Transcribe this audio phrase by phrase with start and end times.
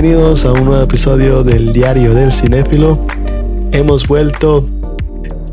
[0.00, 3.06] Bienvenidos a un nuevo episodio del Diario del Cinéfilo.
[3.70, 4.66] Hemos vuelto,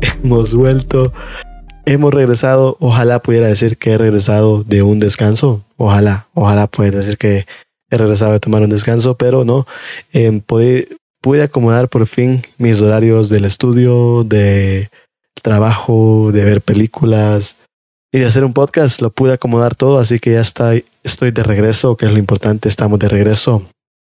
[0.00, 1.12] hemos vuelto,
[1.84, 2.78] hemos regresado.
[2.80, 5.66] Ojalá pudiera decir que he regresado de un descanso.
[5.76, 7.44] Ojalá, ojalá pudiera decir que
[7.90, 9.66] he regresado de tomar un descanso, pero no.
[10.14, 14.88] Eh, pude, pude acomodar por fin mis horarios del estudio, de
[15.42, 17.56] trabajo, de ver películas
[18.10, 19.02] y de hacer un podcast.
[19.02, 20.72] Lo pude acomodar todo, así que ya está,
[21.04, 22.70] estoy de regreso, que es lo importante.
[22.70, 23.62] Estamos de regreso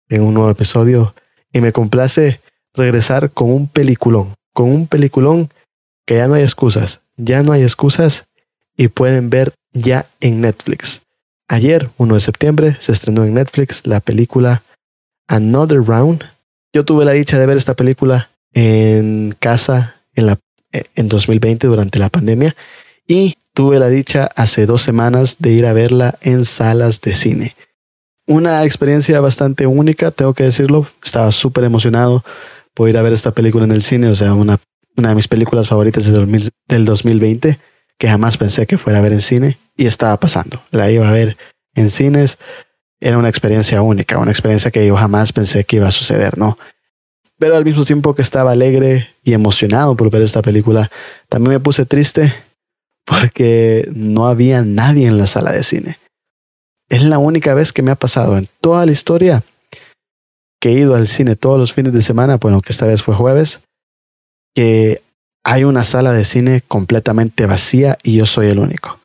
[0.09, 1.15] en un nuevo episodio
[1.53, 2.41] y me complace
[2.75, 5.51] regresar con un peliculón, con un peliculón
[6.07, 8.27] que ya no hay excusas, ya no hay excusas
[8.77, 11.03] y pueden ver ya en Netflix.
[11.49, 14.63] Ayer, 1 de septiembre, se estrenó en Netflix la película
[15.27, 16.25] Another Round.
[16.73, 20.37] Yo tuve la dicha de ver esta película en casa en,
[20.73, 22.55] en 2020 durante la pandemia
[23.07, 27.57] y tuve la dicha hace dos semanas de ir a verla en salas de cine
[28.29, 30.87] una experiencia bastante única, tengo que decirlo.
[31.03, 32.23] Estaba súper emocionado
[32.75, 34.61] por ir a ver esta película en el cine, o sea, una,
[34.95, 37.59] de mis películas favoritas del, del 2020,
[37.97, 40.63] que jamás pensé que fuera a ver en cine y estaba pasando.
[40.71, 41.37] La iba a ver
[41.75, 42.39] en cines.
[43.01, 46.59] Era una experiencia única, una experiencia que yo jamás pensé que iba a suceder, ¿no?
[47.39, 50.91] Pero al mismo tiempo que estaba alegre y emocionado por ver esta película,
[51.29, 52.35] también me puse triste
[53.07, 55.99] porque no había nadie en la sala de cine.
[56.89, 59.43] Es la única vez que me ha pasado en toda la historia
[60.61, 63.15] que he ido al cine todos los fines de semana, bueno, que esta vez fue
[63.15, 63.61] jueves,
[64.55, 65.03] que
[65.45, 68.99] hay una sala de cine completamente vacía y yo soy el único.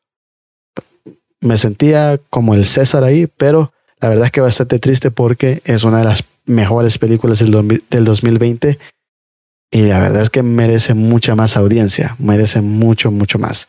[1.41, 5.83] Me sentía como el César ahí, pero la verdad es que bastante triste porque es
[5.83, 8.79] una de las mejores películas del, del 2020
[9.71, 13.67] y la verdad es que merece mucha más audiencia, merece mucho, mucho más.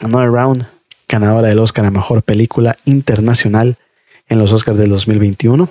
[0.00, 0.66] Another Round
[1.12, 3.76] ganadora del Oscar a Mejor Película Internacional
[4.28, 5.68] en los Oscars del 2021,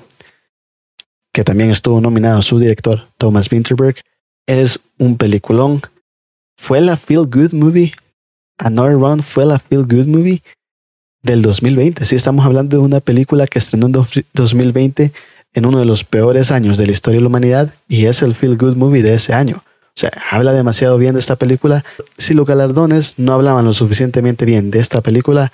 [1.34, 3.96] que también estuvo nominado su director, Thomas Winterberg.
[4.46, 5.82] Es un peliculón.
[6.58, 7.92] Fue la Feel Good Movie.
[8.60, 10.44] Another Round fue la Feel Good Movie
[11.24, 12.06] del 2020.
[12.06, 13.94] Sí, estamos hablando de una película que estrenó en
[14.34, 15.12] 2020
[15.54, 18.36] en uno de los peores años de la historia de la humanidad y es el
[18.36, 19.64] Feel Good Movie de ese año.
[19.96, 21.84] O sea, habla demasiado bien de esta película.
[22.18, 25.52] Si los galardones no hablaban lo suficientemente bien de esta película,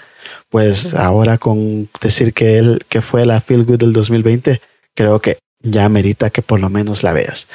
[0.50, 4.62] pues ahora con decir que él que fue la Feel Good del 2020,
[4.96, 7.48] creo que ya merita que por lo menos la veas.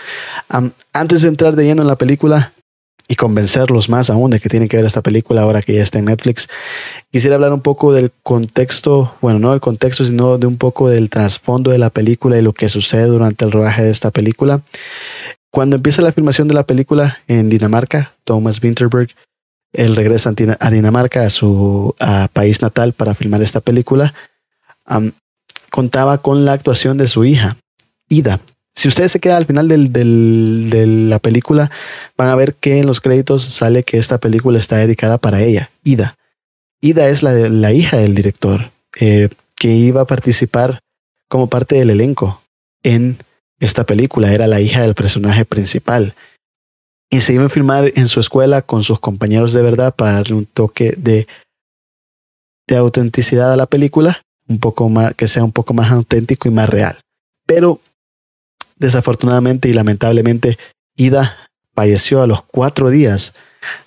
[0.93, 2.53] antes de entrar de lleno en la película
[3.09, 5.99] y convencerlos más aún de que tienen que ver esta película ahora que ya está
[5.99, 6.49] en Netflix,
[7.11, 11.11] quisiera hablar un poco del contexto, bueno, no del contexto, sino de un poco del
[11.11, 14.63] trasfondo de la película y lo que sucede durante el rodaje de esta película.
[15.53, 19.11] Cuando empieza la filmación de la película en Dinamarca, Thomas Winterberg,
[19.75, 21.95] él regresa a Dinamarca, a su
[22.33, 24.15] país natal, para filmar esta película.
[25.71, 27.59] contaba con la actuación de su hija,
[28.09, 28.41] Ida.
[28.75, 31.71] Si ustedes se quedan al final de la película,
[32.17, 35.71] van a ver que en los créditos sale que esta película está dedicada para ella,
[35.85, 36.15] Ida.
[36.81, 40.81] Ida es la, la hija del director, eh, que iba a participar
[41.29, 42.43] como parte del elenco
[42.83, 43.19] en
[43.63, 46.15] esta película, era la hija del personaje principal.
[47.11, 50.35] Y se iba a filmar en su escuela con sus compañeros de verdad para darle
[50.35, 51.29] un toque de,
[52.67, 56.51] de autenticidad a la película, un poco más, que sea un poco más auténtico y
[56.51, 56.99] más real.
[57.47, 57.81] Pero
[58.77, 60.59] desafortunadamente y lamentablemente,
[60.97, 61.37] Ida
[61.75, 63.33] falleció a los cuatro días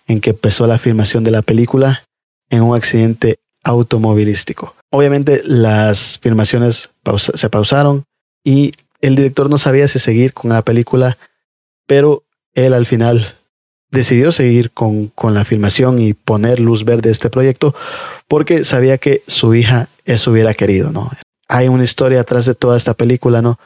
[0.08, 2.04] en que empezó la filmación de la película
[2.50, 4.76] en un accidente automovilístico.
[4.90, 6.92] Obviamente las filmaciones
[7.34, 8.06] se pausaron
[8.46, 8.72] y
[9.06, 11.18] el director no sabía si seguir con la película,
[11.86, 12.24] pero
[12.54, 13.36] él al final
[13.92, 17.76] decidió seguir con, con, la filmación y poner luz verde a este proyecto
[18.28, 21.12] porque sabía que su hija eso hubiera querido, ¿no?
[21.48, 23.60] Hay una historia atrás de toda esta película, ¿no?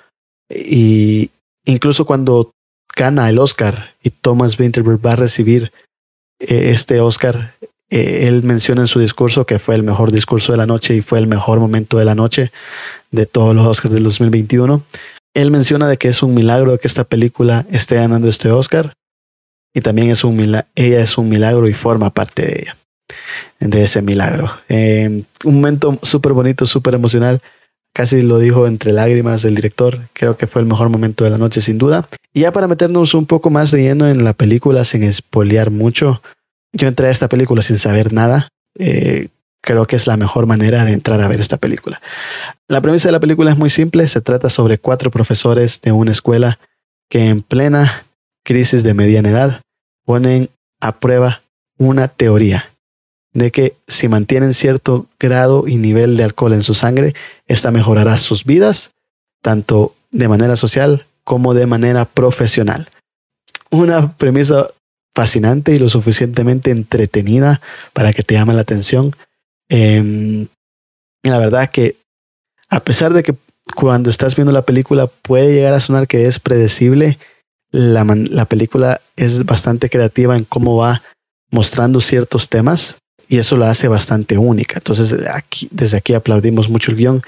[0.50, 1.30] Y
[1.64, 2.52] incluso cuando
[2.96, 5.72] gana el Oscar y Thomas Winterberg va a recibir
[6.40, 7.56] eh, este Oscar,
[7.90, 11.02] eh, él menciona en su discurso que fue el mejor discurso de la noche y
[11.02, 12.52] fue el mejor momento de la noche
[13.12, 14.84] de todos los Oscars del 2021.
[15.34, 18.94] Él menciona de que es un milagro que esta película esté ganando este Oscar
[19.74, 22.78] y también es un milagro, ella es un milagro y forma parte de ella,
[23.60, 24.52] de ese milagro.
[24.68, 27.42] Em, un momento súper bonito, súper emocional.
[27.94, 30.10] Casi lo dijo entre lágrimas el director.
[30.14, 32.08] Creo que fue el mejor momento de la noche, sin duda.
[32.34, 36.22] Y ya para meternos un poco más de lleno en la película, sin espolear mucho,
[36.72, 38.48] yo entré a esta película sin saber nada.
[38.78, 39.30] Eh,
[39.62, 42.02] creo que es la mejor manera de entrar a ver esta película.
[42.68, 46.12] La premisa de la película es muy simple, se trata sobre cuatro profesores de una
[46.12, 46.60] escuela
[47.10, 48.06] que en plena
[48.44, 49.62] crisis de mediana edad
[50.06, 51.42] ponen a prueba
[51.78, 52.70] una teoría
[53.34, 57.14] de que si mantienen cierto grado y nivel de alcohol en su sangre,
[57.48, 58.92] esta mejorará sus vidas
[59.42, 62.90] tanto de manera social como de manera profesional.
[63.70, 64.68] Una premisa
[65.14, 67.62] fascinante y lo suficientemente entretenida
[67.94, 69.16] para que te llame la atención.
[69.70, 70.48] Em,
[71.24, 71.96] la verdad que
[72.70, 73.36] a pesar de que
[73.76, 77.20] cuando estás viendo la película puede llegar a sonar que es predecible,
[77.72, 81.04] la, la película es bastante creativa en cómo va
[81.52, 84.80] mostrando ciertos temas y eso lo hace bastante única.
[84.80, 87.22] Entonces, aquí, desde aquí aplaudimos mucho el guion,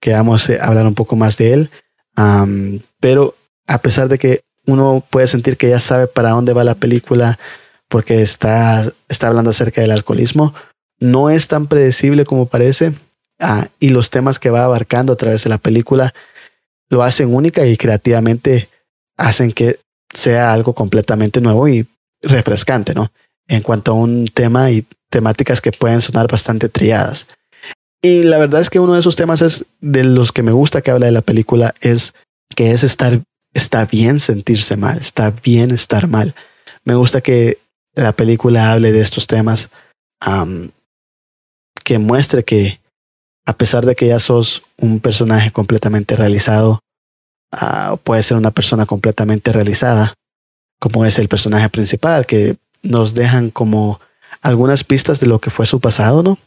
[0.00, 1.70] que vamos a hablar un poco más de él.
[3.00, 3.36] pero
[3.66, 7.38] a pesar de que uno puede sentir que ya sabe para dónde va la película
[7.88, 10.54] porque está, está hablando acerca del alcoholismo,
[11.00, 12.92] no es tan predecible como parece.
[13.40, 16.14] Ah, y los temas que va abarcando a través de la película
[16.88, 18.68] lo hacen única y creativamente
[19.16, 19.80] hacen que
[20.12, 21.86] sea algo completamente nuevo y
[22.22, 23.10] refrescante, ¿no?
[23.48, 27.26] En cuanto a un tema y temáticas que pueden sonar bastante triadas.
[28.02, 30.82] Y la verdad es que uno de esos temas es de los que me gusta
[30.82, 32.14] que habla de la película es
[32.54, 33.20] que es estar,
[33.54, 36.34] está bien sentirse mal, está bien estar mal.
[36.84, 37.58] Me gusta que
[37.94, 39.70] la película hable de estos temas,
[41.84, 42.80] que muestre que
[43.46, 46.80] a pesar de que ya sos un personaje completamente realizado,
[47.52, 50.14] uh, puede ser una persona completamente realizada,
[50.80, 54.00] como es el personaje principal, que nos dejan como
[54.40, 56.38] algunas pistas de lo que fue su pasado, ¿no?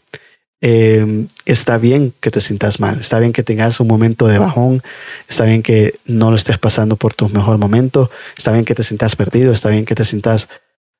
[0.59, 4.81] Eh, está bien que te sientas mal, está bien que tengas un momento de bajón,
[5.29, 8.83] está bien que no lo estés pasando por tu mejor momento, está bien que te
[8.83, 10.49] sientas perdido, está bien que te sientas,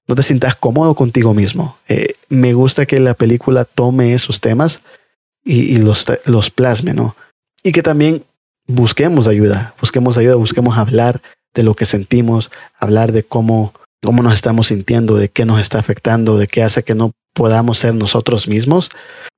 [0.08, 1.78] no te sientas cómodo contigo mismo.
[1.88, 4.82] Eh, me gusta que la película tome esos temas
[5.44, 7.16] y, los, los plasme, ¿no?
[7.64, 8.24] Y que también
[8.68, 11.22] busquemos ayuda, busquemos ayuda, busquemos hablar
[11.54, 13.74] de lo que sentimos, hablar de cómo,
[14.04, 17.78] cómo nos estamos sintiendo, de qué nos está afectando, de qué hace que no podamos
[17.78, 18.90] ser nosotros mismos,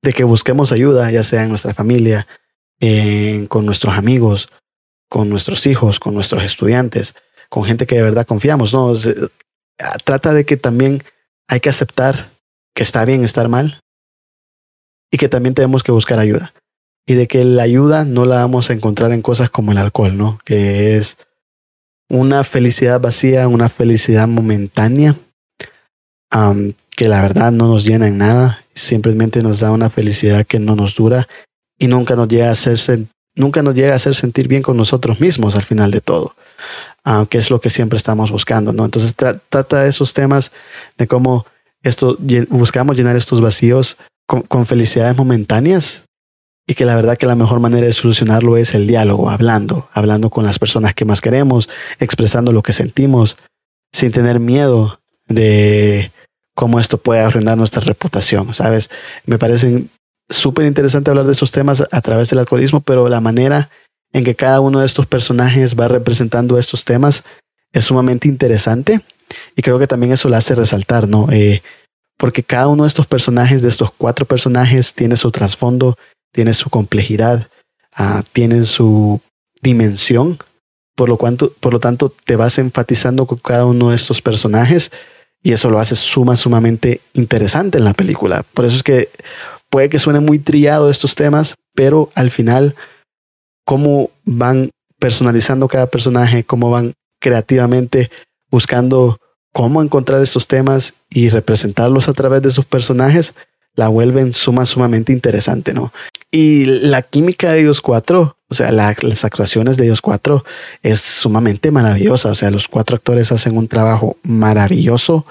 [0.02, 2.26] de que busquemos ayuda, ya sea en nuestra familia,
[3.48, 4.48] con nuestros amigos,
[5.08, 7.14] con nuestros hijos, con nuestros estudiantes,
[7.48, 8.72] con gente que de verdad confiamos.
[8.72, 8.94] No,
[10.04, 11.02] trata de que también
[11.48, 12.30] hay que aceptar
[12.74, 13.80] que está bien estar mal
[15.10, 16.52] y que también tenemos que buscar ayuda.
[17.06, 20.16] Y de que la ayuda no la vamos a encontrar en cosas como el alcohol,
[20.16, 20.38] ¿no?
[20.44, 21.16] Que es
[22.08, 25.16] una felicidad vacía, una felicidad momentánea,
[26.96, 30.76] que la verdad no nos llena en nada, simplemente nos da una felicidad que no
[30.76, 31.26] nos dura
[31.78, 32.78] y nunca nos llega a hacer,
[33.34, 36.36] nunca nos llega a hacer sentir bien con nosotros mismos al final de todo,
[37.28, 38.84] que es lo que siempre estamos buscando, ¿no?
[38.84, 40.52] Entonces trata esos temas
[40.98, 41.46] de cómo
[41.82, 42.18] esto,
[42.48, 46.04] buscamos llenar estos vacíos con, felicidades momentáneas
[46.66, 50.30] y que la verdad que la mejor manera de solucionarlo es el diálogo, hablando, hablando
[50.30, 51.68] con las personas que más queremos,
[51.98, 53.38] expresando lo que sentimos,
[53.92, 56.12] sin tener miedo de
[56.54, 58.90] cómo esto puede arruinar nuestra reputación, ¿sabes?
[59.24, 59.86] Me parece
[60.28, 63.68] súper interesante hablar de esos temas a través del alcoholismo, pero la manera
[64.12, 67.24] en que cada uno de estos personajes va representando estos temas
[67.72, 69.00] es sumamente interesante
[69.56, 71.28] y creo que también eso lo hace resaltar, ¿no?
[71.30, 71.62] Eh,
[72.16, 75.96] porque cada uno de estos personajes, de estos cuatro personajes, tiene su trasfondo,
[76.32, 77.48] tiene su complejidad,
[77.98, 79.20] uh, tienen su
[79.62, 80.38] dimensión,
[80.94, 84.92] por lo, cuanto, por lo tanto te vas enfatizando con cada uno de estos personajes
[85.42, 88.44] y eso lo hace suma, sumamente interesante en la película.
[88.52, 89.08] Por eso es que
[89.70, 92.74] puede que suene muy trillado estos temas, pero al final,
[93.70, 98.10] cómo van personalizando cada personaje, cómo van creativamente
[98.50, 99.18] buscando
[99.52, 103.32] cómo encontrar estos temas y representarlos a través de sus personajes,
[103.76, 105.92] la vuelven suma, sumamente interesante, ¿no?
[106.32, 110.44] Y la química de ellos cuatro, o sea, las actuaciones de ellos cuatro
[110.82, 112.30] es sumamente maravillosa.
[112.30, 115.26] O sea, los cuatro actores hacen un trabajo maravilloso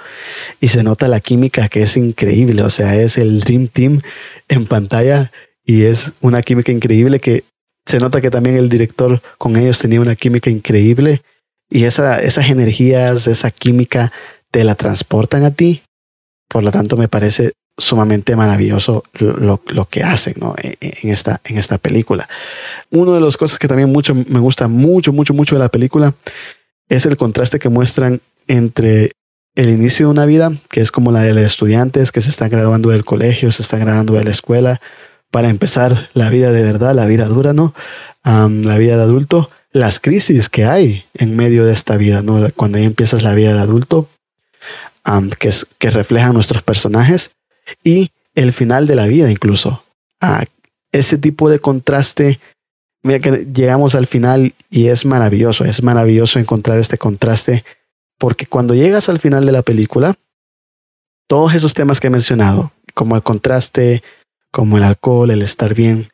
[0.62, 2.64] y se nota la química que es increíble.
[2.64, 4.00] O sea, es el Dream Team
[4.48, 5.30] en pantalla
[5.66, 7.44] y es una química increíble que
[7.90, 11.24] se nota que también el director con ellos tenía una química increíble
[11.72, 14.12] y esa, esas energías, esa química
[14.52, 15.82] te la transportan a ti.
[16.48, 20.54] Por lo tanto, me parece sumamente maravilloso lo, lo, que hacen ¿no?
[20.62, 22.30] E, e, en, esta, en esta película.
[22.92, 26.14] Una de las cosas que también mucho, me gusta mucho, mucho, mucho de la película
[26.90, 29.14] es el contraste que muestran entre
[29.56, 32.52] el inicio de una vida, que es como la de los estudiantes que se están
[32.52, 34.80] graduando del colegio, se están graduando de la escuela,
[35.32, 37.74] para empezar la vida de verdad, la vida dura, ¿no?
[38.24, 42.48] la vida de adulto, las crisis que hay en medio de esta vida, ¿no?
[42.56, 44.08] Cuando ya empiezas la vida de adulto,
[45.40, 47.32] que, es, que reflejan nuestros personajes
[47.84, 49.84] y el final de la vida incluso.
[50.22, 50.46] a
[50.92, 52.40] ese tipo de contraste,
[53.04, 57.64] mira que llegamos al final y es maravilloso, es maravilloso encontrar este contraste,
[58.18, 60.16] porque cuando llegas al final de la película,
[61.28, 64.02] todos esos temas que he mencionado, como el contraste,
[64.52, 66.10] como el alcohol, el estar bien,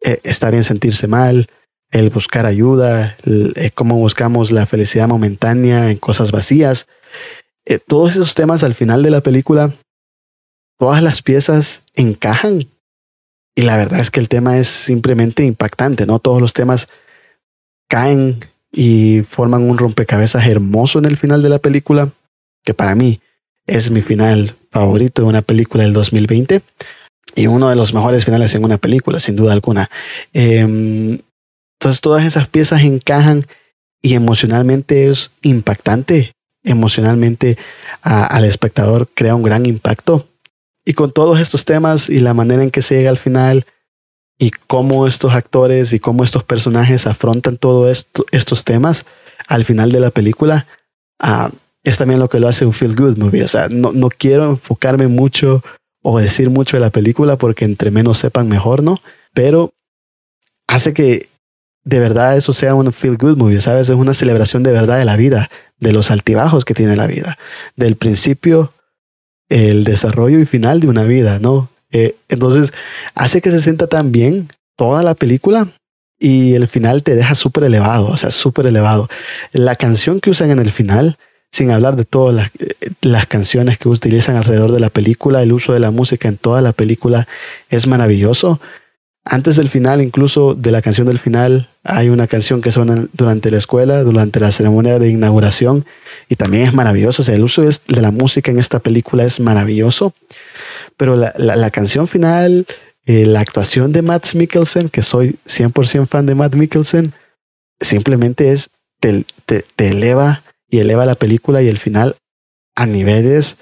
[0.00, 1.48] eh, estar bien sentirse mal,
[1.90, 6.86] el buscar ayuda, eh, cómo buscamos la felicidad momentánea en cosas vacías.
[7.64, 9.72] Eh, todos esos temas al final de la película,
[10.78, 12.68] todas las piezas encajan.
[13.54, 16.18] Y la verdad es que el tema es simplemente impactante, ¿no?
[16.18, 16.88] Todos los temas
[17.88, 18.40] caen
[18.72, 22.10] y forman un rompecabezas hermoso en el final de la película,
[22.64, 23.20] que para mí
[23.66, 26.62] es mi final favorito de una película del 2020
[27.34, 29.90] y uno de los mejores finales en una película, sin duda alguna.
[30.32, 31.18] Em,
[31.78, 33.46] entonces todas esas piezas encajan
[34.00, 36.32] y emocionalmente es impactante.
[36.64, 37.58] Emocionalmente
[38.02, 40.28] al espectador crea un gran impacto.
[40.84, 43.66] Y con todos estos temas y la manera en que se llega al final
[44.38, 49.06] y cómo estos actores y cómo estos personajes afrontan todos estos temas
[49.46, 50.66] al final de la película,
[51.18, 51.50] ah,
[51.84, 53.44] es también lo que lo hace un feel good movie.
[53.44, 55.62] O sea, no, no quiero enfocarme mucho
[56.02, 59.00] o decir mucho de la película porque entre menos sepan mejor, ¿no?
[59.32, 59.72] Pero
[60.66, 61.28] hace que
[61.84, 63.88] de verdad eso sea un feel good movie, ¿sabes?
[63.88, 67.38] Es una celebración de verdad de la vida, de los altibajos que tiene la vida,
[67.76, 68.72] del principio,
[69.48, 71.68] el desarrollo y final de una vida, ¿no?
[71.90, 72.72] Eh, entonces,
[73.14, 75.68] hace que se sienta tan bien toda la película
[76.18, 79.08] y el final te deja súper elevado, o sea, súper elevado.
[79.52, 81.18] La canción que usan en el final,
[81.52, 85.52] sin hablar de todas las, eh, las, canciones que utilizan alrededor de la película, el
[85.52, 87.28] uso de la música en toda la película
[87.68, 88.58] es maravilloso.
[89.24, 93.52] Antes del final, incluso de la canción del final, hay una canción que suena durante
[93.52, 95.84] la escuela, durante la ceremonia de inauguración,
[96.28, 97.22] y también es maravilloso.
[97.22, 100.12] O sea, el uso de la música en esta película es maravilloso.
[100.96, 102.66] Pero la, canción final,
[103.04, 107.12] eh, la actuación de Matt Mikkelsen, que soy 100% fan de Matt Mikkelsen,
[107.80, 112.16] simplemente es, te, te eleva y eleva la película y el final
[112.74, 113.58] a niveles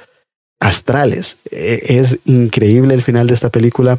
[0.60, 1.38] astrales.
[1.50, 3.98] E, es increíble el final de esta película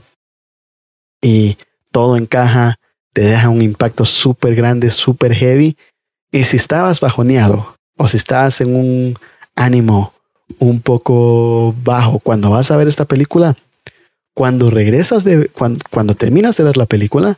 [1.21, 1.57] y
[1.91, 2.75] todo encaja,
[3.13, 5.77] te deja un impacto súper grande, súper heavy.
[6.31, 9.19] Y si estabas bajoneado o si estabas en un
[9.55, 10.13] ánimo
[10.59, 13.57] un poco bajo cuando vas a ver esta película,
[14.33, 17.37] cuando regresas de, cuando, terminas de ver la película,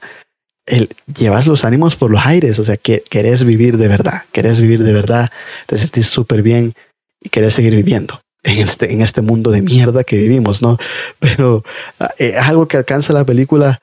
[0.65, 4.83] llevas los ánimos por los aires, o sea, que querés vivir de verdad, querés vivir
[4.83, 5.31] de verdad,
[5.67, 6.73] te sentís súper bien
[7.21, 10.77] y querés seguir viviendo en este, en este mundo de mierda que vivimos, ¿no?
[11.19, 11.63] Pero
[11.99, 13.81] ah, eh, es algo que alcanza la película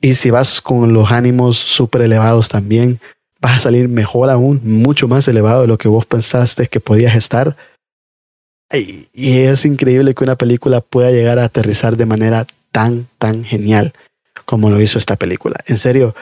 [0.00, 3.00] y si vas con los ánimos súper elevados también,
[3.40, 7.14] vas a salir mejor aún, mucho más elevado de lo que vos pensaste que podías
[7.14, 7.56] estar.
[8.72, 13.92] Y es increíble que una película pueda llegar a aterrizar de manera tan, tan genial
[14.50, 15.56] como lo hizo esta película.
[15.66, 16.14] En serio,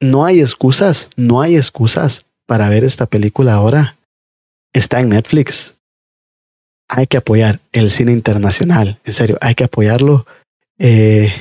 [0.00, 3.96] no hay excusas, no hay excusas para ver esta película ahora.
[4.72, 5.74] Está en Netflix
[6.88, 10.26] hay que apoyar el cine internacional, en serio, hay que apoyarlo,
[10.78, 11.32] eh,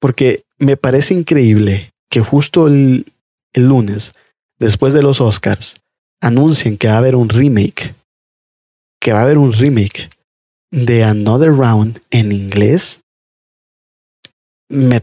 [0.00, 3.06] porque me parece increíble que justo el,
[3.52, 4.12] el lunes,
[4.58, 5.76] después de los Oscars,
[6.20, 7.94] anuncien que va a haber un remake,
[9.00, 10.10] que va a haber un remake
[10.70, 13.00] de Another Round en inglés,
[14.68, 15.02] me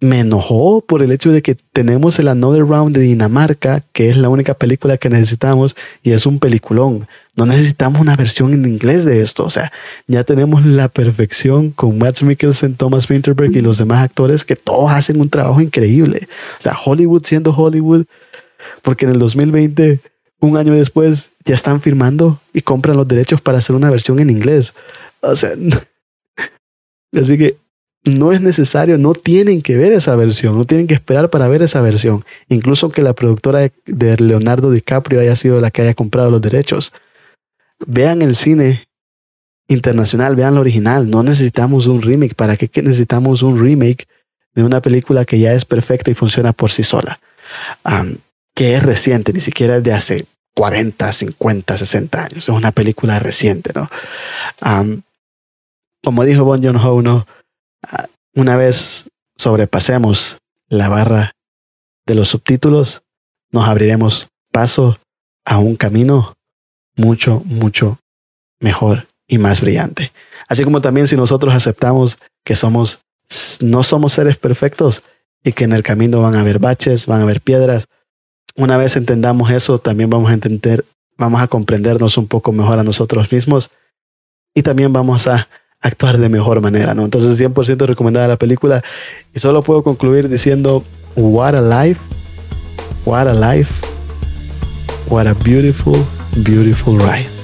[0.00, 4.16] me enojó por el hecho de que tenemos el Another Round de Dinamarca, que es
[4.16, 7.08] la única película que necesitamos y es un peliculón.
[7.34, 9.44] No necesitamos una versión en inglés de esto.
[9.44, 9.72] O sea,
[10.06, 14.90] ya tenemos la perfección con Matt Mikkelsen, Thomas Winterberg y los demás actores que todos
[14.90, 16.28] hacen un trabajo increíble.
[16.58, 18.04] O sea, Hollywood siendo Hollywood,
[18.82, 20.00] porque en el 2020,
[20.40, 24.28] un año después, ya están firmando y compran los derechos para hacer una versión en
[24.28, 24.74] inglés.
[25.20, 25.52] O sea,
[27.14, 27.56] así que
[28.06, 31.62] no es necesario, no tienen que ver esa versión, no tienen que esperar para ver
[31.62, 32.24] esa versión.
[32.48, 36.92] Incluso que la productora de Leonardo DiCaprio haya sido la que haya comprado los derechos.
[37.86, 38.88] Vean el cine
[39.68, 41.10] internacional, vean lo original.
[41.10, 42.34] No necesitamos un remake.
[42.34, 44.06] ¿Para qué necesitamos un remake
[44.54, 47.18] de una película que ya es perfecta y funciona por sí sola?
[48.54, 52.38] que es reciente, ni siquiera es de hace 40, 50, 60 años.
[52.38, 53.88] Es una película reciente, ¿no?
[56.02, 57.26] como dijo Bon Joon-ho, ¿no?
[58.34, 61.32] Una vez sobrepasemos la barra
[62.06, 63.02] de los subtítulos,
[63.50, 64.98] nos abriremos paso
[65.44, 66.34] a un camino
[66.96, 67.98] mucho, mucho
[68.60, 70.12] mejor y más brillante.
[70.48, 73.00] Así como también si nosotros aceptamos que somos,
[73.60, 75.02] no somos seres perfectos
[75.42, 77.86] y que en el camino van a haber baches, van a haber piedras.
[78.56, 80.84] Una vez entendamos eso, también vamos a entender,
[81.16, 83.70] vamos a comprendernos un poco mejor a nosotros mismos
[84.54, 85.48] y también vamos a
[85.80, 87.04] actuar de mejor manera, ¿no?
[87.04, 88.82] Entonces 100% recomendada la película
[89.34, 90.82] y solo puedo concluir diciendo,
[91.16, 92.00] what a life,
[93.04, 93.86] what a life,
[95.08, 95.96] what a beautiful,
[96.42, 97.35] beautiful ride.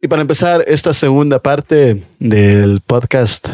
[0.00, 3.48] Y para empezar esta segunda parte del podcast,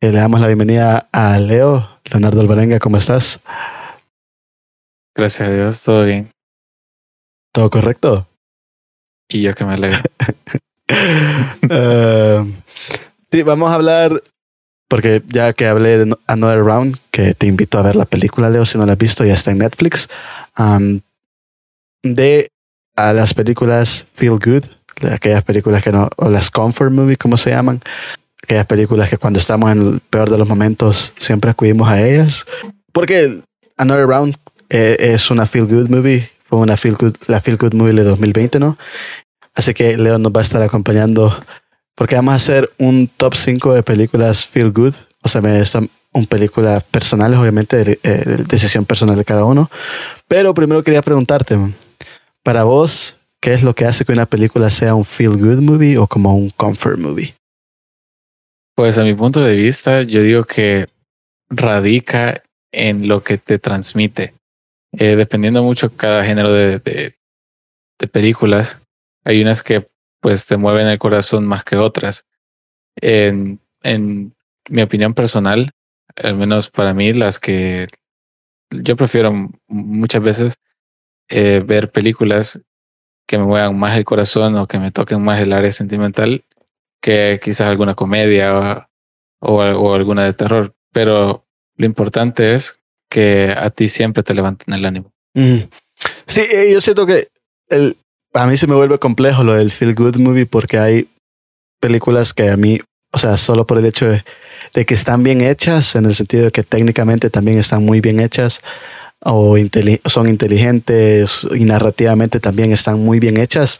[0.00, 2.00] eh, le damos la bienvenida a Leo.
[2.04, 3.40] Leonardo Alvarenga, ¿cómo estás?
[5.14, 6.30] Gracias a Dios, todo bien.
[7.52, 8.26] ¿Todo correcto?
[9.28, 9.98] Y yo que me alegro.
[11.64, 12.50] uh,
[13.30, 14.22] sí, vamos a hablar,
[14.88, 18.64] porque ya que hablé de Another Round, que te invito a ver la película, Leo,
[18.64, 20.08] si no la has visto, ya está en Netflix,
[20.56, 21.00] um,
[22.02, 22.48] de
[22.96, 24.64] a las películas Feel Good,
[25.10, 27.80] aquellas películas que no, o las Comfort Movie, como se llaman,
[28.42, 32.46] aquellas películas que cuando estamos en el peor de los momentos siempre acudimos a ellas.
[32.92, 33.40] Porque
[33.76, 34.36] Another Round
[34.70, 38.04] eh, es una Feel Good Movie, fue una feel good, la Feel Good Movie de
[38.04, 38.78] 2020, ¿no?
[39.54, 41.36] Así que Leo nos va a estar acompañando
[41.94, 44.94] porque vamos a hacer un top 5 de películas Feel Good.
[45.22, 49.44] O sea, me están un películas personales, obviamente, de, eh, de, decisión personal de cada
[49.44, 49.70] uno.
[50.28, 51.58] Pero primero quería preguntarte,
[52.42, 53.15] para vos,
[53.46, 56.34] ¿qué es lo que hace que una película sea un feel good movie o como
[56.34, 57.32] un comfort movie?
[58.74, 60.88] Pues a mi punto de vista, yo digo que
[61.48, 64.34] radica en lo que te transmite.
[64.98, 68.80] Eh, dependiendo mucho cada género de, de, películas,
[69.24, 69.86] hay unas que
[70.20, 72.26] pues te mueven el corazón más que otras.
[73.00, 74.34] En, en
[74.68, 75.70] mi opinión personal,
[76.20, 77.86] al menos para mí, las que
[78.72, 80.58] yo prefiero muchas veces
[81.28, 82.60] eh, ver películas
[83.26, 86.44] que me muevan más el corazón o que me toquen más el área sentimental
[87.00, 88.86] que quizás alguna comedia
[89.40, 90.74] o, o, alguna de terror.
[90.92, 91.44] Pero
[91.76, 92.78] lo importante es
[93.10, 95.12] que a ti siempre te levanten el ánimo.
[95.34, 95.68] Mm.
[96.26, 97.28] Sí, eh, yo siento que
[97.68, 97.96] el,
[98.32, 101.08] a mí se me vuelve complejo lo del feel good movie porque hay
[101.80, 102.80] películas que a mí,
[103.12, 104.24] o sea, solo por el hecho de,
[104.74, 108.20] de que están bien hechas, en el sentido de que técnicamente también están muy bien
[108.20, 108.60] hechas,
[109.28, 109.56] o
[110.06, 113.78] son inteligentes y narrativamente también están muy bien hechas.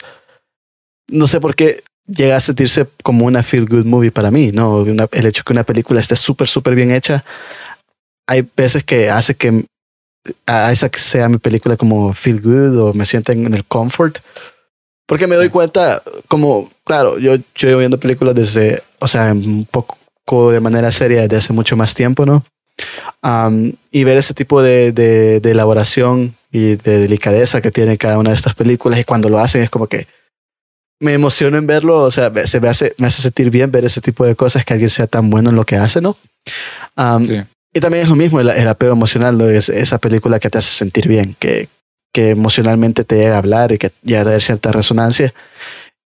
[1.09, 4.85] No sé por qué llega a sentirse como una feel good movie para mí, ¿no?
[4.85, 7.25] el hecho que una película esté súper, súper bien hecha,
[8.27, 9.65] hay veces que hace que
[10.47, 14.19] a esa que sea mi película como feel good o me sienta en el comfort.
[15.07, 19.65] Porque me doy cuenta, como, claro, yo, yo llevo viendo películas desde, o sea, un
[19.71, 22.45] poco de manera seria desde hace mucho más tiempo, ¿no?
[23.23, 28.19] Um, y ver ese tipo de, de, de, elaboración y de delicadeza que tiene cada
[28.19, 30.07] una de estas películas y cuando lo hacen es como que
[31.01, 34.01] me emociono en verlo, o sea, se me hace, me hace sentir bien ver ese
[34.01, 36.17] tipo de cosas, que alguien sea tan bueno en lo que hace, ¿no?
[36.97, 37.43] Um, sí.
[37.77, 39.47] Y también es lo mismo, el, el apego emocional, ¿no?
[39.51, 41.69] es esa película que te hace sentir bien, que,
[42.11, 45.35] que emocionalmente te llega a hablar y que llega a dar cierta resonancia.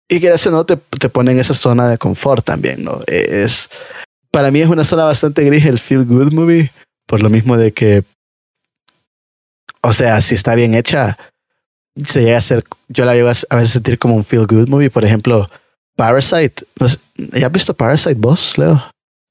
[0.09, 3.01] Y que eso no te, te pone en esa zona de confort también, ¿no?
[3.09, 3.69] Es,
[4.31, 6.71] para mí es una zona bastante gris el feel good movie,
[7.07, 8.05] por lo mismo de que,
[9.83, 11.19] o sea, si está bien hecha,
[12.07, 14.91] se llega a ser, yo la llevo a veces sentir como un feel good movie,
[14.91, 15.49] por ejemplo,
[15.97, 16.65] Parasite.
[17.17, 18.83] ¿Ya has visto Parasite vos, Leo?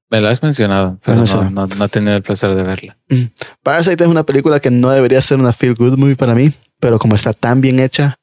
[0.10, 2.98] Me lo has mencionado, pero no, no, no, he tenido el placer de verla.
[3.10, 3.24] Mm.
[3.62, 6.98] Parasite es una película que no debería ser una feel good movie para mí, pero
[7.00, 8.16] como está tan bien hecha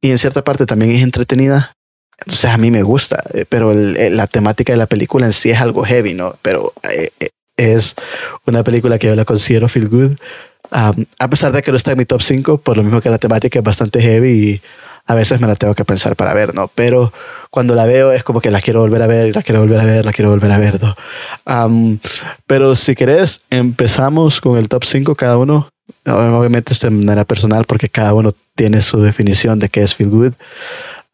[0.00, 1.72] y en cierta parte también es entretenida,
[2.18, 5.50] entonces a mí me gusta, eh, pero el, la temática de la película en sí
[5.50, 6.36] es algo heavy, ¿no?
[6.42, 7.94] Pero eh, eh, es
[8.46, 10.16] una película que yo la considero feel good.
[10.70, 13.08] Um, a pesar de que no está en mi top 5, por lo mismo que
[13.08, 14.62] la temática es bastante heavy y
[15.06, 16.68] a veces me la tengo que pensar para ver, ¿no?
[16.74, 17.12] Pero
[17.50, 19.84] cuando la veo es como que la quiero volver a ver, la quiero volver a
[19.84, 20.94] ver, la quiero volver a ver, ¿no?
[21.46, 21.98] Um,
[22.46, 25.68] pero si querés, empezamos con el top 5 cada uno.
[26.04, 30.10] Obviamente esto de manera personal porque cada uno tiene su definición de qué es feel
[30.10, 30.32] good.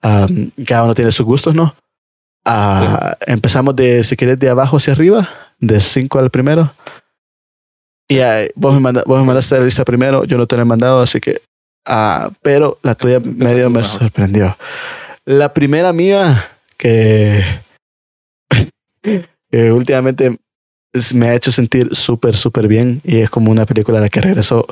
[0.05, 1.75] Um, cada uno tiene sus gustos, ¿no?
[2.47, 3.33] Uh, sí.
[3.33, 6.71] Empezamos de, si quieres, de abajo hacia arriba, de 5 al primero.
[8.07, 10.63] Y uh, vos, me manda, vos me mandaste la lista primero, yo no te la
[10.63, 11.41] he mandado, así que.
[11.89, 14.57] Uh, pero la tuya medio me sorprendió.
[15.25, 17.43] La primera mía, que,
[19.51, 20.39] que últimamente
[21.15, 24.21] me ha hecho sentir súper, súper bien y es como una película a la que
[24.21, 24.67] regreso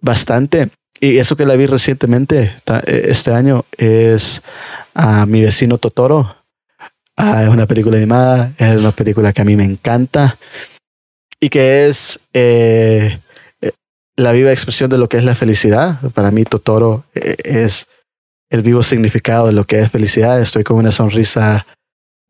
[0.00, 2.54] bastante y eso que la vi recientemente,
[2.86, 4.42] este año, es
[4.94, 6.36] a Mi vecino Totoro.
[7.16, 10.36] Ah, es una película animada, es una película que a mí me encanta
[11.40, 13.18] y que es eh,
[13.60, 13.72] eh,
[14.16, 16.00] la viva expresión de lo que es la felicidad.
[16.12, 17.86] Para mí Totoro eh, es
[18.50, 20.40] el vivo significado de lo que es felicidad.
[20.40, 21.66] Estoy con una sonrisa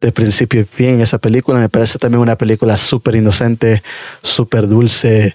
[0.00, 1.58] de principio y fin esa película.
[1.58, 3.82] Me parece también una película súper inocente,
[4.22, 5.34] súper dulce,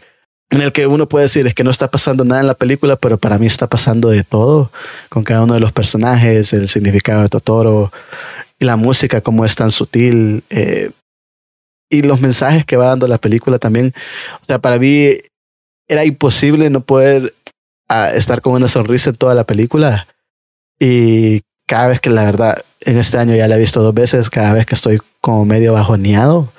[0.52, 2.98] en el que uno puede decir es que no está pasando nada en la película,
[2.98, 4.72] pero para mí está pasando de todo,
[5.10, 7.92] con cada uno de los personajes, el significado de Totoro,
[8.60, 10.92] y la música como es tan sutil, eh,
[11.90, 13.94] y los mensajes que va dando la película también.
[14.42, 15.18] O sea, para mí
[15.88, 17.34] era imposible no poder
[17.90, 20.08] uh, estar con una sonrisa en toda la película
[20.80, 24.30] y cada vez que la verdad, en este año ya la he visto dos veces,
[24.30, 26.52] cada vez que estoy como medio bajoneado,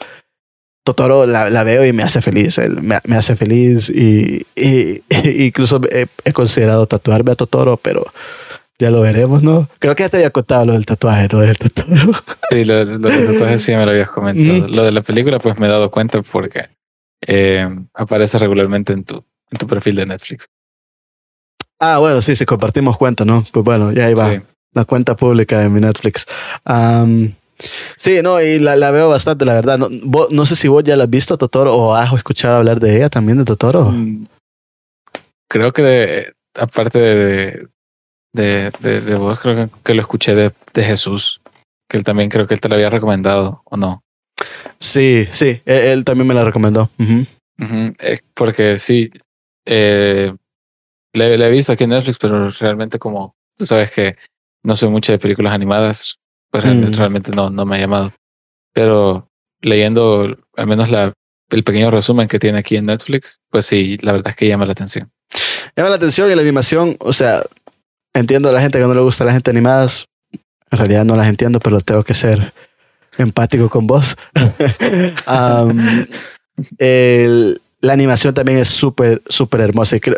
[0.84, 5.02] Totoro la, la veo y me hace feliz, me, me hace feliz y, y,
[5.46, 8.04] incluso he, he, considerado tatuarme a Totoro, pero
[8.78, 9.68] ya lo veremos, ¿no?
[9.78, 11.38] Creo que ya te había contado lo del tatuaje, ¿no?
[11.38, 12.12] Del Totoro.
[12.50, 14.68] Sí, lo, lo del tatuaje sí me lo habías comentado.
[14.68, 16.68] Lo de la película pues me he dado cuenta porque
[17.26, 20.46] eh, aparece regularmente en tu, en tu perfil de Netflix.
[21.78, 23.44] Ah, bueno, sí, sí, compartimos cuenta, ¿no?
[23.52, 24.32] Pues bueno, ya ahí va.
[24.32, 24.40] Sí.
[24.72, 26.26] La cuenta pública de mi Netflix.
[26.66, 27.32] Um,
[27.96, 29.78] Sí, no, y la, la, veo bastante, la verdad.
[29.78, 32.80] No, vos, no sé si vos ya la has visto, Totoro, o has escuchado hablar
[32.80, 33.90] de ella también, de Totoro.
[33.90, 34.26] Mm,
[35.48, 37.68] creo que de, aparte de,
[38.32, 41.40] de, de, de, vos, creo que, que lo escuché de, de, Jesús,
[41.88, 44.02] que él también creo que él te lo había recomendado, ¿o no?
[44.80, 46.90] Sí, sí, él, él también me la recomendó.
[46.98, 47.26] Uh -huh.
[47.58, 47.96] Uh -huh.
[48.00, 49.10] Eh, porque sí,
[49.66, 50.34] eh,
[51.12, 54.16] le, le he visto aquí en Netflix, pero realmente como tú sabes que
[54.64, 56.18] no soy mucho de películas animadas,
[56.52, 56.98] realmente, mm.
[56.98, 58.12] realmente no, no me ha llamado.
[58.72, 59.28] Pero
[59.60, 61.12] leyendo al menos la,
[61.50, 64.66] el pequeño resumen que tiene aquí en Netflix, pues sí, la verdad es que llama
[64.66, 65.10] la atención.
[65.76, 67.42] Llama la atención y la animación, o sea,
[68.14, 70.06] entiendo a la gente que no le gusta a la gente animadas,
[70.70, 72.52] en realidad no las entiendo, pero tengo que ser
[73.18, 74.16] empático con vos.
[75.26, 76.06] um,
[76.78, 79.96] el, la animación también es súper, súper hermosa.
[79.96, 80.16] Y creo,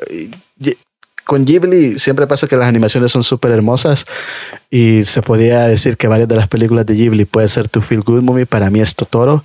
[1.25, 4.05] con Ghibli siempre pasa que las animaciones son súper hermosas
[4.71, 8.03] y se podía decir que varias de las películas de Ghibli puede ser tu feel
[8.03, 8.47] good movie.
[8.47, 9.45] Para mí es Totoro.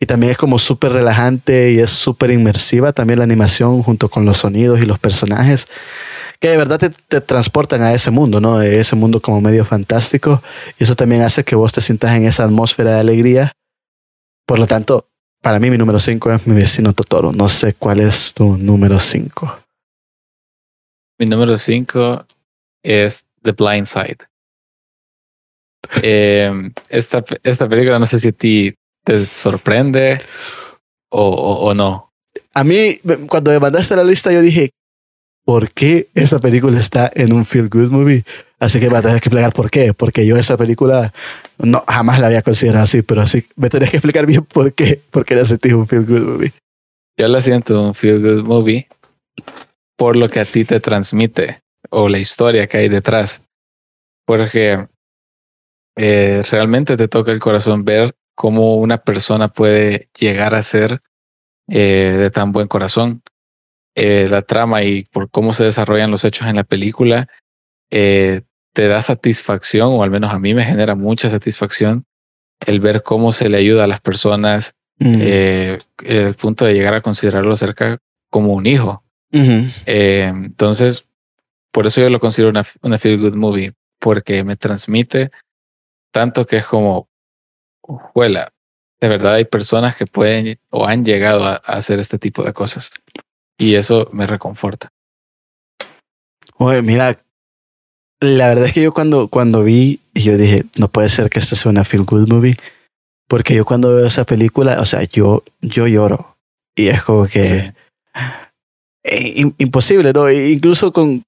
[0.00, 4.24] Y también es como súper relajante y es súper inmersiva también la animación junto con
[4.24, 5.66] los sonidos y los personajes
[6.40, 8.62] que de verdad te, transportan a ese mundo, ¿no?
[8.62, 10.42] Ese mundo como medio fantástico.
[10.78, 13.52] Y eso también hace que vos te sientas en esa atmósfera de alegría.
[14.46, 15.08] Por lo tanto,
[15.42, 17.32] para mí mi número 5 es mi vecino Totoro.
[17.32, 19.58] No sé cuál es tu número 5.
[21.18, 22.24] Mi número 5
[22.84, 24.18] es The Blind Side.
[26.02, 30.18] eh, esta, esta película no sé si a ti te sorprende
[31.10, 32.12] o, o, o, no.
[32.54, 34.70] A mí, cuando me mandaste la lista, yo dije,
[35.44, 38.24] ¿por qué esta película está en un feel good movie?
[38.60, 39.94] Así que me tenés que explicar por qué.
[39.94, 41.12] Porque yo esa película
[41.58, 45.00] no, jamás la había considerado así, pero así me tenés que explicar bien por qué,
[45.10, 46.52] por qué la sentí un feel good movie.
[47.18, 48.86] Yo la siento un feel good movie
[49.98, 53.42] por lo que a ti te transmite o la historia que hay detrás.
[54.24, 54.86] Porque
[55.96, 61.00] eh, realmente te toca el corazón ver cómo una persona puede llegar a ser
[61.68, 63.22] eh, de tan buen corazón.
[63.96, 67.28] Eh, la trama y por cómo se desarrollan los hechos en la película
[67.90, 72.04] te da satisfacción, o al menos a mí me genera mucha satisfacción
[72.64, 75.20] el ver cómo se le ayuda a las personas, mm.
[76.04, 77.98] el punto de llegar a considerarlo cerca
[78.30, 79.02] como un hijo.
[79.32, 79.72] Uh -huh.
[79.86, 81.06] eh, entonces,
[81.72, 85.30] por eso yo lo considero una, una feel good movie, porque me transmite
[86.12, 87.08] tanto que es como,
[87.82, 88.52] juela,
[89.00, 92.52] de verdad hay personas que pueden o han llegado a, a hacer este tipo de
[92.52, 92.90] cosas.
[93.58, 94.88] Y eso me reconforta.
[96.54, 97.18] Oye, mira,
[98.20, 101.54] la verdad es que yo cuando, cuando vi, yo dije, no puede ser que esto
[101.54, 102.56] sea una feel good movie,
[103.28, 106.36] porque yo cuando veo esa película, o sea, yo, yo lloro.
[106.74, 107.44] Y es como que...
[107.44, 108.47] Sí
[109.04, 110.28] eh, imposible, ¿no?
[110.28, 111.22] E incluso con...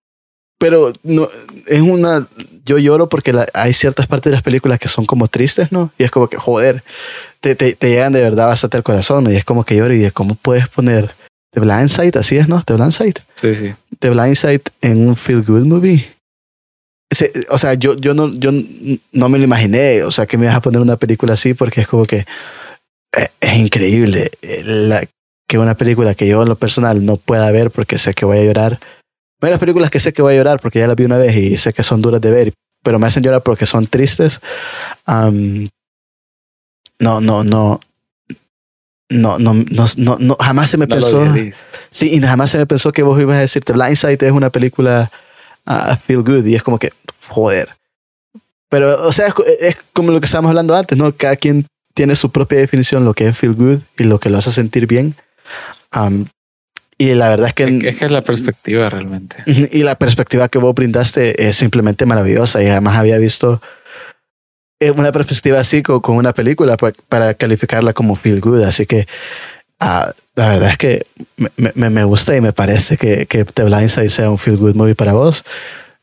[0.59, 1.29] Pero no,
[1.67, 2.27] es una...
[2.67, 5.91] Yo lloro porque la, hay ciertas partes de las películas que son como tristes, ¿no?
[5.99, 6.85] Y es como que, joder,
[7.41, 9.33] te, te, te llegan de verdad bastante al corazón, ¿no?
[9.33, 11.15] Y es como que lloro y es como puedes poner
[11.53, 12.63] The Blind Side, así es, ¿no?
[12.63, 13.15] The Blind Side.
[13.35, 13.75] Sí, sí.
[13.99, 16.07] The Blind Side en un feel good movie.
[17.11, 20.47] Se, o sea, yo, yo, no, yo no me lo imaginé, o sea, que me
[20.47, 22.25] vas a poner una película así porque es como que
[23.17, 24.31] eh, es increíble
[24.65, 25.03] la,
[25.51, 28.39] que una película que yo en lo personal no pueda ver porque sé que voy
[28.39, 28.79] a llorar.
[29.41, 31.35] Hay las películas que sé que voy a llorar porque ya las vi una vez
[31.35, 32.53] y sé que son duras de ver,
[32.85, 34.41] pero me hacen llorar porque son tristes.
[35.09, 35.67] Um,
[37.01, 37.81] no, no, no.
[39.09, 41.25] No, no, no, no, no, jamás se me No pensó.
[41.91, 44.31] Sí, y jamás se me pensó que vos ibas a decir The Blind Side es
[44.31, 45.11] una película
[45.67, 47.71] uh, feel good y es como que, joder.
[48.69, 51.11] Pero, o sea, es, es como lo que estábamos hablando antes, ¿no?
[51.11, 54.39] Cada quien tiene su propia definición, lo que es feel good y lo que lo
[54.39, 55.17] hace sentir bien.
[55.95, 56.25] Um,
[57.01, 57.65] y la verdad es que...
[57.65, 59.37] Es que es la perspectiva realmente.
[59.47, 63.63] Y la perspectiva que vos brindaste es simplemente maravillosa y además había visto
[64.81, 68.63] eh, una perspectiva así con, con una película para, para, calificarla como feel good.
[68.65, 69.07] Así que
[69.81, 71.07] uh, la verdad es que
[71.57, 74.59] me, me, me, gusta y me parece que, que The Blind Side sea un feel
[74.59, 75.43] good movie para vos.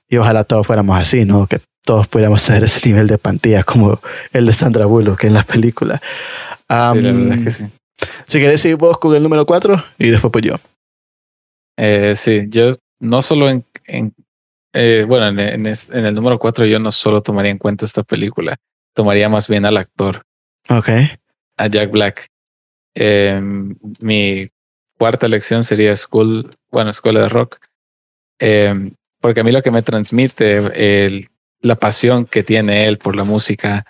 [0.09, 1.45] Y ojalá todos fuéramos así, ¿no?
[1.45, 3.99] Que todos pudiéramos tener ese nivel de pantalla como
[4.33, 6.01] el de Sandra Bullock en las películas.
[6.69, 7.65] Um, sí, la verdad es que sí.
[8.27, 10.55] Si querés seguir vos con el número 4 y después pues yo.
[11.77, 14.13] Eh, sí, yo no solo en, en
[14.73, 18.57] eh, bueno, en, en, el número cuatro yo no solo tomaría en cuenta esta película,
[18.93, 20.21] tomaría más bien al actor.
[20.69, 20.89] Ok.
[21.57, 22.27] A Jack Black.
[22.93, 24.49] Em, mi
[24.97, 27.57] cuarta elección sería School, bueno, Escuela de Rock.
[28.39, 31.29] Em, porque a mí lo que me transmite el,
[31.61, 33.83] la pasión que tiene él por la música,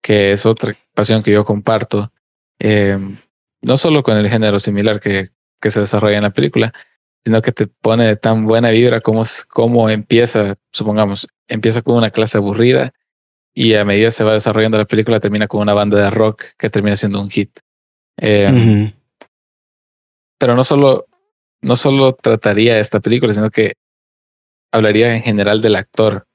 [0.00, 2.12] que es otra pasión que yo comparto,
[2.60, 3.18] em,
[3.62, 6.72] no solo con el género similar que, que se desarrolla en la película,
[7.24, 12.10] sino que te pone de tan buena vibra como, como empieza, supongamos, empieza con una
[12.10, 12.92] clase aburrida
[13.54, 16.70] y a medida se va desarrollando la película termina con una banda de rock que
[16.70, 17.58] termina siendo un hit.
[18.16, 18.92] Em,
[20.38, 21.06] pero no solo,
[21.60, 23.74] no solo trataría esta película, sino que
[24.72, 26.26] hablaría en general del actor.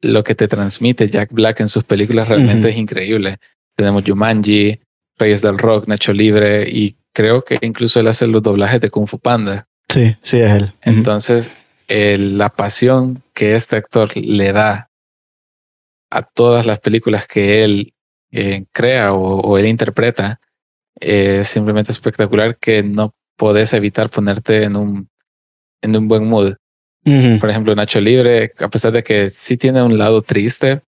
[0.00, 3.38] Lo que te transmite Jack Black en sus películas realmente es increíble.
[3.76, 4.80] Tenemos Jumanji,
[5.20, 9.06] Reyes del Rock, Nacho Libre y creo que incluso él hace los doblajes de Kung
[9.06, 9.68] Fu Panda.
[9.88, 10.72] Sí, sí, es él.
[10.82, 11.50] Entonces,
[11.88, 14.90] la pasión que este actor le da
[16.10, 17.94] a todas las películas que él
[18.32, 20.40] eh, crea o, él interpreta
[20.98, 25.08] es simplemente espectacular que no podés evitar ponerte en un,
[25.82, 26.54] en un buen mood.
[27.02, 30.82] Por ejemplo, Nacho Libre, a pesar de que sí tiene un lado triste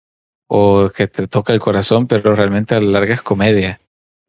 [0.46, 3.80] o que te toca el corazón, pero realmente a la larga es comedia.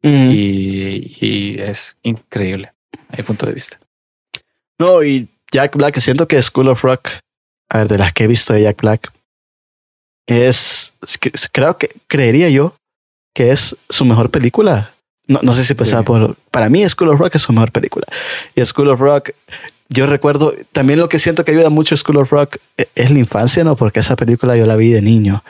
[0.04, 2.72] Y, y, es increíble
[3.08, 3.80] a mi punto de vista.
[4.78, 7.10] No, y Jack Black, siento que School of Rock,
[7.70, 9.12] a ver, de las que he visto de Jack Black,
[10.26, 10.92] es,
[11.52, 12.76] creo que, creería yo
[13.34, 14.92] que es su mejor película.
[15.26, 18.06] No, no sé si pensaba por, para mí School of Rock es su mejor película.
[18.54, 19.30] Y School of Rock
[19.88, 23.18] yo recuerdo, también lo que siento que ayuda mucho School of Rock e, es la
[23.18, 23.76] infancia, ¿no?
[23.76, 25.44] Porque esa película yo la vi de niño.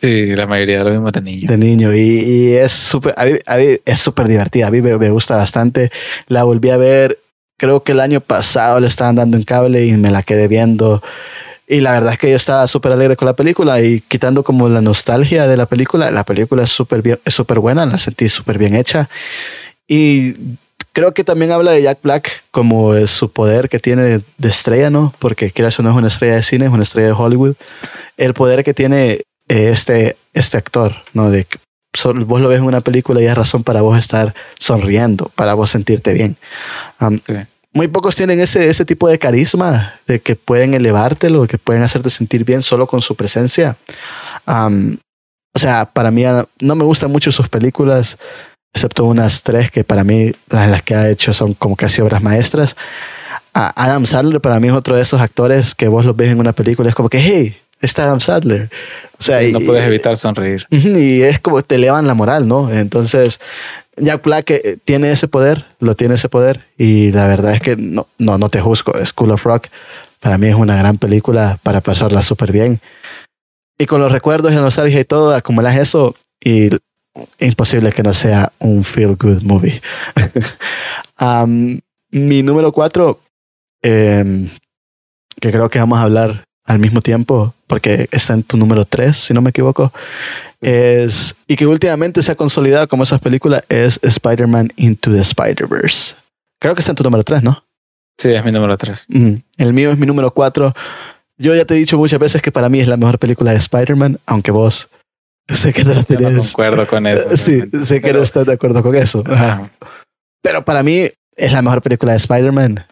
[0.00, 1.46] sí, la mayoría de lo mismo de niño.
[1.46, 1.94] De niño.
[1.94, 3.14] Y, es súper,
[3.84, 4.68] es súper divertida.
[4.68, 5.90] A mí me, me, gusta bastante.
[6.28, 7.18] La volví a ver,
[7.56, 11.02] creo que el año pasado le estaban dando en cable y me la quedé viendo.
[11.68, 14.68] Y la verdad es que yo estaba súper alegre con la película y quitando como
[14.68, 18.28] la nostalgia de la película, la película es súper bien, es súper buena, la sentí
[18.28, 19.08] súper bien hecha.
[19.86, 20.34] Y
[20.92, 24.02] Creo que también habla de Jack Black como su poder que tiene
[24.38, 25.14] de estrella, ¿no?
[25.18, 27.54] Porque quieras o no es una estrella de cine, es una estrella de Hollywood.
[28.16, 31.30] El poder que tiene eh, este, este actor, ¿no?
[31.30, 31.46] De
[32.04, 35.70] vos lo ves en una película y hay razón para vos estar sonriendo, para vos
[35.70, 36.36] sentirte bien.
[37.72, 42.10] Muy pocos tienen ese, ese tipo de carisma, de que pueden elevártelo, que pueden hacerte
[42.10, 43.76] sentir bien solo con su presencia.
[44.46, 46.24] o sea, para mí
[46.60, 48.18] no me gustan mucho sus películas
[48.72, 52.76] excepto unas tres que para mí las, que ha hecho son como casi obras maestras.
[53.52, 56.52] Adam Sandler para mí es otro de esos actores que vos lo ves en una
[56.52, 58.70] película, es como que, hey, está Adam Sandler.
[59.18, 60.66] O sea, no puedes evitar sonreír.
[60.70, 62.72] Y es como te elevan la moral, ¿no?
[62.72, 63.40] Entonces,
[63.96, 67.76] Jack Black eh, tiene ese poder, lo tiene ese poder, y la verdad es que
[67.76, 68.94] no, no, no te juzgo.
[69.04, 69.66] School of Rock
[70.20, 72.80] para mí es una gran película para pasarla súper bien.
[73.78, 76.70] Y con los recuerdos y la nostalgia y todo, acumulas eso y
[77.38, 79.80] imposible que no sea un feel good movie.
[82.10, 83.20] mi número cuatro,
[83.82, 84.50] em,
[85.40, 89.16] que creo que vamos a hablar al mismo tiempo, porque está en tu número tres,
[89.16, 89.92] si no me equivoco,
[90.60, 96.14] es, y que últimamente se ha consolidado como esas películas, es Spider-Man Into the Spider-Verse.
[96.60, 97.64] Creo que está en tu número tres, ¿no?
[98.18, 99.06] Sí, es mi número tres.
[99.56, 100.74] El mío es mi número cuatro.
[101.38, 103.56] Yo ya te he dicho muchas veces que para mí es la mejor película de
[103.56, 104.90] Spider-Man, aunque vos
[105.54, 107.36] Sé que no No concuerdo con eso.
[107.36, 109.24] Sí, sé que no estás de acuerdo con eso.
[110.42, 112.86] Pero para mí es la mejor película de Spider-Man.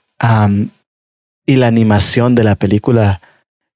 [1.46, 3.20] y la animación de la película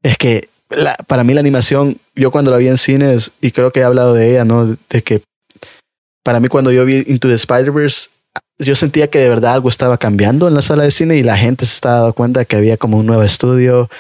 [0.03, 3.73] es que la, para mí la animación, yo cuando la vi en cines, y creo
[3.73, 4.77] que he hablado de ella, ¿no?
[4.89, 5.23] De que
[6.25, 8.09] para mí cuando yo vi Into the Spider-Verse,
[8.59, 11.37] yo sentía que de verdad algo estaba cambiando en la sala de cine y la
[11.37, 13.91] gente se estaba dando cuenta que había como un nuevo estudio,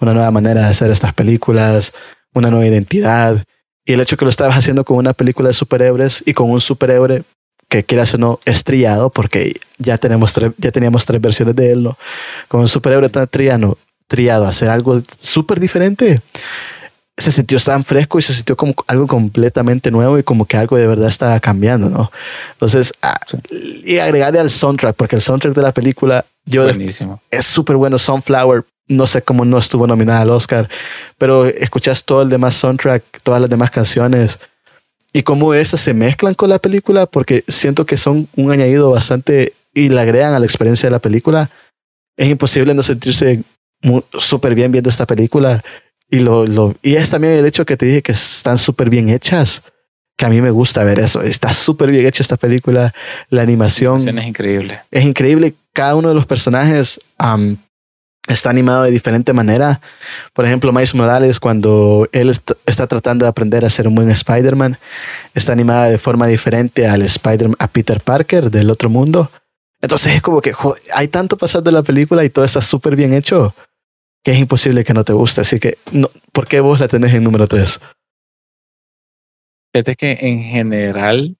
[0.00, 1.92] una nueva manera de hacer estas películas,
[2.34, 3.44] una nueva identidad.
[3.88, 6.60] Y el hecho que lo estabas haciendo con una película de superhéroes y con un
[6.60, 7.22] superhéroe
[7.70, 11.96] que quieras o no estrellado, porque ya, tenemos ya teníamos tres versiones de él, ¿no?
[12.48, 16.20] Con un superhéroe tan triano, triado, hacer algo súper diferente,
[17.16, 20.76] se sintió tan fresco y se sintió como algo completamente nuevo y como que algo
[20.76, 22.12] de verdad estaba cambiando, ¿no?
[22.52, 23.18] Entonces, ah,
[23.50, 27.22] y agregarle al soundtrack, porque el soundtrack de la película, yo Buenísimo.
[27.30, 27.98] es súper bueno.
[27.98, 30.68] Sunflower no sé cómo no estuvo nominada al Oscar,
[31.18, 34.38] pero escuchas todo el demás soundtrack, todas las demás canciones
[35.12, 39.54] y cómo esas se mezclan con la película, porque siento que son un añadido bastante
[39.74, 41.50] y le agregan a la experiencia de la película.
[42.16, 43.42] Es imposible no sentirse
[44.18, 45.62] súper bien viendo esta película.
[46.10, 49.08] Y, lo, lo, y es también el hecho que te dije que están súper bien
[49.08, 49.62] hechas,
[50.16, 51.22] que a mí me gusta ver eso.
[51.22, 52.92] Está súper bien hecha esta película.
[53.30, 54.80] La animación es increíble.
[54.90, 55.54] Es increíble.
[55.72, 57.00] Cada uno de los personajes
[58.28, 59.80] está animado de diferente manera.
[60.32, 62.30] Por ejemplo, Miles Morales, cuando él
[62.66, 64.78] está tratando de aprender a ser un buen Spider-Man,
[65.34, 69.30] está animada de forma diferente al Spider a Peter Parker del otro mundo.
[69.80, 70.52] Entonces es como que
[70.92, 73.54] hay tanto pasando en la película y todo está súper bien hecho
[74.24, 75.40] que es imposible que no te guste.
[75.40, 77.80] Así que, no, ¿por qué vos la tenés en número 3?
[79.72, 81.36] Fíjate que en general,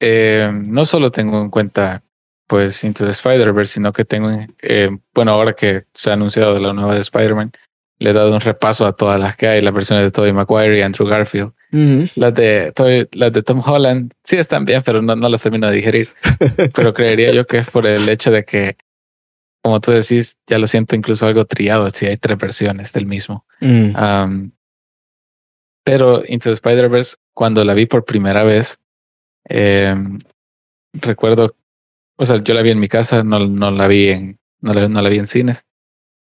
[0.00, 2.02] eh, no solo tengo en cuenta
[2.48, 4.30] pues Into the Spider-Verse, sino que tengo,
[4.62, 7.52] eh, bueno, ahora que se ha anunciado de la nueva de Spider-Man,
[7.98, 10.78] le he dado un repaso a todas las que hay, las versiones de Tobey Maguire
[10.78, 11.52] y Andrew Garfield.
[12.14, 12.72] Las de
[13.12, 16.08] las de Tom Holland sí están bien, pero no, no las termino de digerir.
[16.74, 18.76] pero creería yo que es por el hecho de que,
[19.62, 23.44] como tú decís, ya lo siento incluso algo triado si hay tres versiones del mismo.
[23.60, 24.52] Mm.
[25.84, 28.78] pero Into the Spider-Verse, cuando la vi por primera vez,
[29.44, 30.20] em,
[30.94, 31.57] recuerdo
[32.18, 34.88] o sea, yo la vi en mi casa, no, no la vi en, no la,
[34.88, 35.64] no la vi en cines.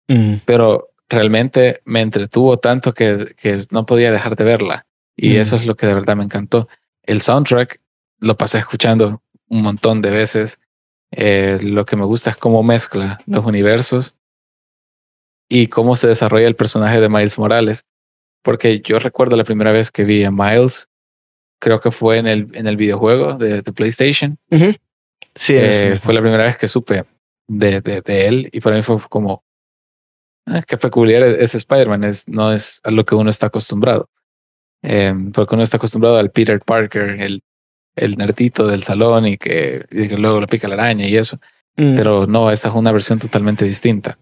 [0.10, 0.36] Mm.
[0.46, 4.86] Pero realmente me entretuvo tanto que, que, no podía dejar de verla.
[5.16, 5.38] Y mm.
[5.38, 6.68] eso es lo que de verdad me encantó.
[7.02, 7.82] El soundtrack
[8.20, 10.60] lo pasé escuchando un montón de veces.
[11.12, 14.16] Eh, lo que me gusta es cómo mezcla los universos
[15.48, 17.86] y cómo se desarrolla el personaje de Miles Morales.
[18.44, 20.90] Porque yo recuerdo la primera vez que vi a Miles,
[21.60, 24.38] creo que fue en el, en el videojuego de, de PlayStation.
[25.36, 27.06] Sí, eh, fue la primera vez que supe
[27.48, 29.44] de, de, de, él y para mí fue como,
[30.46, 34.10] ah, qué peculiar es Spider-Man, es, no es a lo que uno está acostumbrado.
[34.82, 37.44] Eh, porque uno está acostumbrado al Peter Parker, el,
[37.96, 39.86] el nerdito del salón y que,
[40.18, 41.40] luego le pica la araña y eso.
[41.76, 41.96] Mm.
[41.96, 44.18] Pero no, esta es una versión totalmente distinta.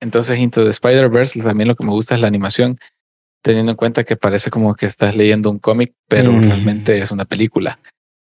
[0.00, 2.78] Entonces, Into the Spider-Verse, también lo que me gusta es la animación,
[3.42, 6.40] teniendo en cuenta que parece como que estás leyendo un cómic, pero mm.
[6.48, 7.78] realmente es una película.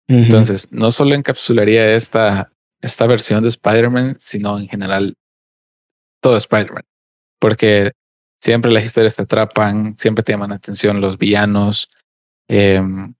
[0.08, 5.14] Entonces, no solo encapsularía esta, esta versión de Spider-Man, sino en general
[6.22, 6.84] todo Spider-Man.
[7.38, 7.92] Porque
[8.40, 11.90] siempre las historias te atrapan, siempre te llaman la atención los villanos.
[12.48, 13.14] Em,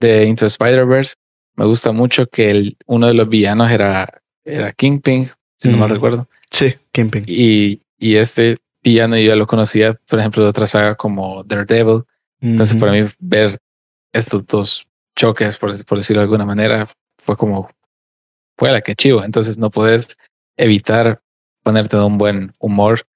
[0.00, 1.14] de Into Spider-Verse,
[1.56, 5.88] me gusta mucho que el, uno de los villanos era, era Kingpin, si no me
[5.88, 6.28] recuerdo.
[6.50, 7.24] Sí, Kingpin.
[7.26, 12.04] Y, y este villano yo ya lo conocía, por ejemplo, de otra saga como Daredevil.
[12.40, 13.58] Entonces, para mí, ver
[14.12, 17.70] estos dos choques, por, por decirlo de alguna manera, fue como,
[18.56, 19.24] fue la que chivo.
[19.24, 20.16] Entonces no puedes
[20.56, 21.20] evitar
[21.62, 23.06] ponerte de un buen humor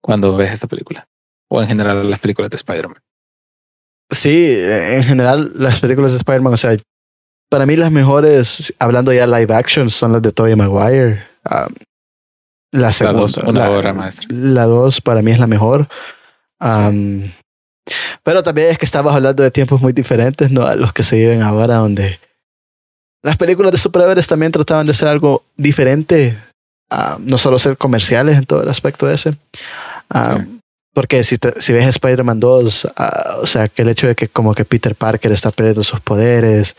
[0.00, 1.06] cuando ves esta película.
[1.48, 3.02] O en general las películas de Spider-Man.
[4.10, 6.76] Sí, en general las películas de Spider-Man, o sea,
[7.50, 11.26] para mí las mejores, hablando ya live action, son las de Tobey Maguire.
[12.72, 14.26] la segunda, la dos, obra maestra.
[14.30, 15.86] La dos para mí es la mejor.
[18.22, 20.66] Pero también es que estamos hablando de tiempos muy diferentes, ¿no?
[20.66, 22.18] A los que se viven ahora, donde
[23.22, 26.38] las películas de superhéroes también trataban de ser algo diferente,
[27.20, 29.34] no solo ser comerciales en todo el aspecto ese.
[30.94, 32.88] Porque si, si ves Spider-Man 2,
[33.40, 36.76] o sea, que el hecho de que como que Peter Parker está perdiendo sus poderes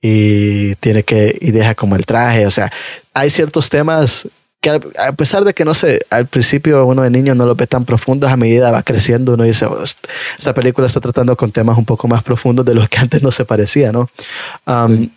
[0.00, 2.72] y tiene que, y deja como el traje, o sea,
[3.12, 4.28] hay ciertos temas
[4.64, 7.66] que a pesar de que no sé, al principio uno de niño no lo ve
[7.66, 11.76] tan profundos, a medida va creciendo uno dice, oh, esta película está tratando con temas
[11.76, 14.08] un poco más profundos de los que antes no se parecía, ¿no?
[14.66, 15.10] Um,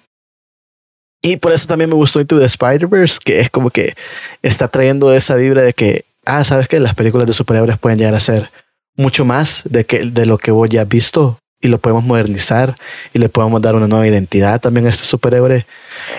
[1.21, 3.95] y por eso también me gustó Into the Spider-Verse, que es como que
[4.41, 8.15] está trayendo esa vibra de que, ah, sabes que las películas de superhéroes pueden llegar
[8.15, 8.51] a ser
[8.97, 12.75] mucho más de, que, de lo que vos ya has visto y lo podemos modernizar
[13.13, 15.65] y le podemos dar una nueva identidad también a este superhéroe.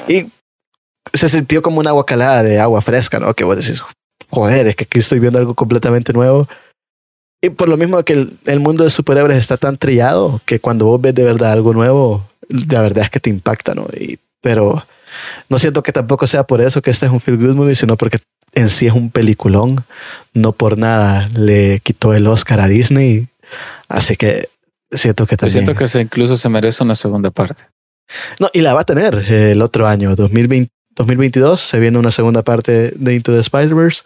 [0.08, 0.28] Y
[1.14, 3.34] se sintió como una guacalada de agua fresca, ¿no?
[3.34, 3.82] Que vos decís,
[4.30, 6.48] joder, es que aquí estoy viendo algo completamente nuevo.
[7.40, 11.00] Y por lo mismo que el, mundo de superhéroes está tan trillado que cuando vos
[11.00, 13.86] ves de verdad algo nuevo, la verdad es que te impacta, ¿no?
[13.94, 14.84] Y, pero
[15.48, 17.96] no siento que tampoco sea por eso que este es un feel good movie, sino
[17.96, 18.18] porque
[18.54, 19.84] en sí es un peliculón.
[20.34, 23.28] No por nada le quitó el Oscar a Disney.
[23.88, 24.48] Así que
[24.90, 25.64] siento que también.
[25.64, 27.64] siento que incluso se merece una segunda parte.
[28.40, 32.42] No, y la va a tener el otro año, 2020, 2022 se viene una segunda
[32.42, 34.02] parte de Into the Spider-Verse.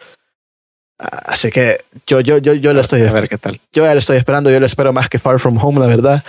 [0.98, 3.02] Así que yo, yo, yo, yo la estoy.
[3.02, 3.60] A ver qué tal.
[3.72, 4.50] Yo ya lo estoy esperando.
[4.50, 6.22] Yo lo espero más que Far From Home, la verdad.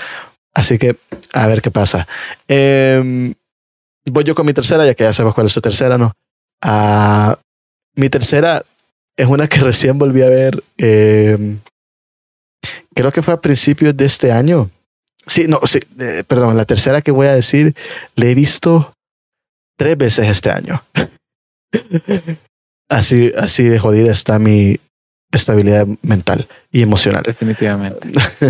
[0.53, 0.95] Así que
[1.34, 2.07] a ver qué pasa.
[2.47, 3.34] Em,
[4.05, 6.14] voy yo con mi tercera, ya que ya sabes cuál es tu tercera, ¿no?
[6.66, 7.36] Uh,
[7.95, 8.64] mi tercera
[9.18, 10.64] es una que recién volví a ver.
[10.78, 11.59] Em,
[12.95, 14.70] creo que fue a principios de este año.
[15.28, 17.76] Sí, no, sí, eh, perdón, la tercera que voy a decir,
[18.16, 18.92] le he visto
[19.78, 20.84] tres veces este año.
[22.89, 24.80] así, así de jodida está mi
[25.32, 27.24] estabilidad mental y emocional.
[27.24, 28.07] Definitivamente.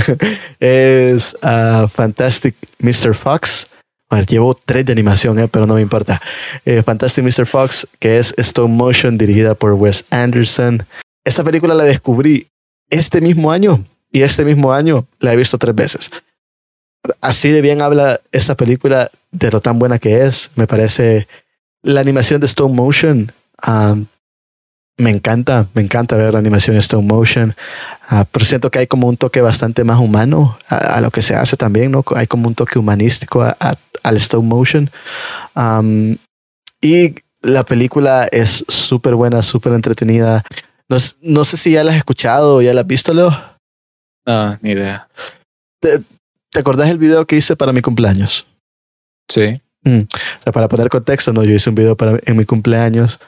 [0.59, 3.13] es uh, Fantastic Mr.
[3.13, 3.67] Fox
[4.09, 6.21] A ver, llevo tres de animación, eh, pero no me importa.
[6.65, 7.45] Eh, Fantastic Mr.
[7.45, 10.85] Fox, que es stop motion dirigida por Wes Anderson.
[11.25, 12.47] Esta película la descubrí
[12.89, 16.11] este mismo año y este mismo año la he visto tres veces.
[17.21, 20.51] Así de bien habla esta película de lo tan buena que es.
[20.55, 21.27] Me parece
[21.81, 23.31] la animación de stop motion.
[23.67, 24.05] um,
[24.97, 27.55] me encanta, me encanta ver la animación de stop motion.
[28.07, 31.21] Ah, pero siento que hay como un toque bastante más humano a, a lo que
[31.23, 32.05] se hace también, ¿no?
[32.15, 34.89] Hay como un toque humanístico a- a- al stop motion.
[35.55, 36.15] Um,
[36.79, 40.43] y la película es súper buena, súper entretenida.
[40.87, 43.31] No, no sé si ya la has escuchado o ya la has visto, Leo.
[44.27, 45.07] No, ni idea.
[45.81, 46.01] ¿Te
[46.59, 48.47] acordás del video que hice para mi cumpleaños?
[49.29, 49.61] Sí.
[49.85, 51.43] O sea, para poner contexto, ¿no?
[51.43, 53.19] Yo hice un video para, en mi cumpleaños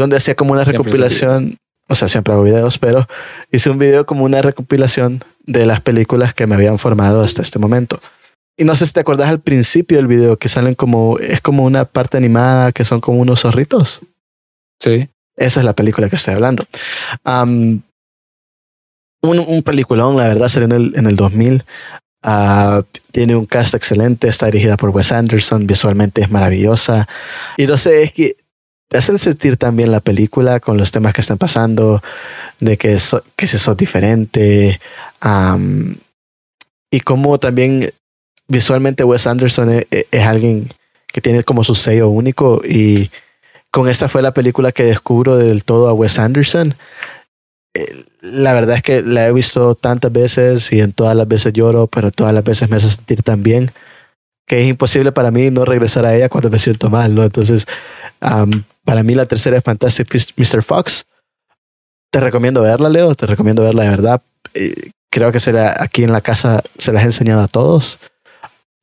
[0.00, 1.56] donde hacía como una recopilación.
[1.88, 3.06] O sea, siempre hago videos, pero
[3.50, 7.58] hice un video como una recopilación de las películas que me habían formado hasta este
[7.58, 8.00] momento.
[8.56, 11.64] Y no sé si te acordás al principio del video que salen como, es como
[11.64, 14.00] una parte animada que son como unos zorritos.
[14.80, 15.08] Sí.
[15.36, 16.64] Esa es la película que estoy hablando.
[17.24, 17.82] Am,
[19.22, 21.64] un, un peliculón, la verdad, salió en el, en el 2000.
[22.26, 27.06] Ah, tiene un cast excelente, está dirigida por Wes Anderson, visualmente es maravillosa.
[27.58, 28.36] Y no sé, es que
[28.88, 32.02] te hacen sentir también la película con los temas que están pasando,
[32.60, 34.80] de que, so- se sos diferente.
[36.90, 37.90] y como también
[38.48, 40.68] visualmente Wes Anderson es, es alguien
[41.08, 43.10] que tiene como su sello único y
[43.70, 46.74] con esta fue la película que descubro del todo a Wes Anderson.
[47.74, 51.52] Eh, La verdad es que la he visto tantas veces y en todas las veces
[51.52, 53.70] lloro, pero todas las veces me hace sentir tan bien
[54.46, 57.22] que es imposible para mí no regresar a ella cuando me siento mal, ¿no?
[57.24, 57.66] Entonces,
[58.20, 60.06] am, para mí la tercera es Fantastic
[60.36, 60.62] Mr.
[60.62, 61.06] Fox.
[62.12, 64.22] Te recomiendo verla, Leo, te recomiendo verla de verdad.
[64.54, 67.98] Eh, creo que se la- aquí en la casa se las he enseñado a todos.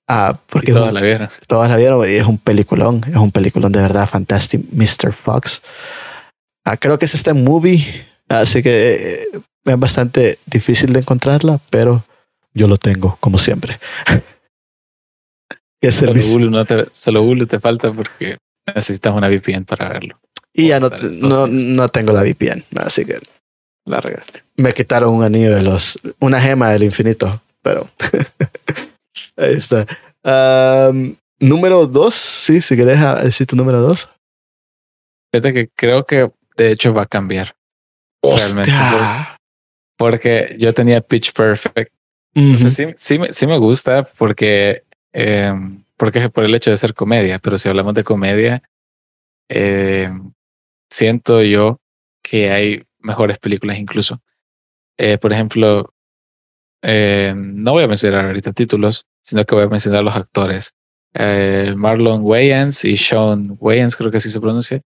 [0.07, 1.29] Ah, porque todas un- la vieron.
[1.47, 5.13] todas la vieron y es un peliculón, es un peliculón de verdad, Fantastic Mr.
[5.13, 5.61] Fox.
[6.65, 7.85] Ah, creo que es este movie,
[8.39, 12.03] así que eh, es bastante difícil de encontrarla, pero
[12.53, 13.79] yo lo tengo, como siempre.
[15.81, 16.13] ¿Qué Solo?
[16.13, 20.19] Hulu, no te, solo Hulu te falta porque necesitas una VPN para verlo.
[20.53, 23.19] Y ya no, no, no tengo la VPN, así que
[23.85, 24.43] La regaste.
[24.57, 27.89] me quitaron un anillo de los, una gema del infinito, pero
[29.37, 29.87] ahí está.
[30.23, 34.09] Am, número dos, sí, si querés ah, decir tu número dos.
[35.33, 37.55] Fíjate que creo que de hecho va a cambiar.
[38.23, 39.37] Realmente, Hostia.
[39.97, 41.93] Porque yo tenía Pitch Perfect.
[42.57, 45.53] Sea, sí, sí, me- sí me gusta porque, eh,
[45.97, 48.63] porque es por el hecho de ser comedia, pero si hablamos de comedia,
[49.49, 50.09] eh,
[50.89, 51.79] siento yo
[52.23, 54.21] que hay mejores películas incluso.
[54.97, 55.93] Eh, por ejemplo,
[56.83, 60.73] eh, no voy a mencionar ahorita títulos, sino que voy a mencionar los actores.
[61.13, 64.81] Eh, Marlon Wayans y Sean Wayans, creo que así se pronuncia.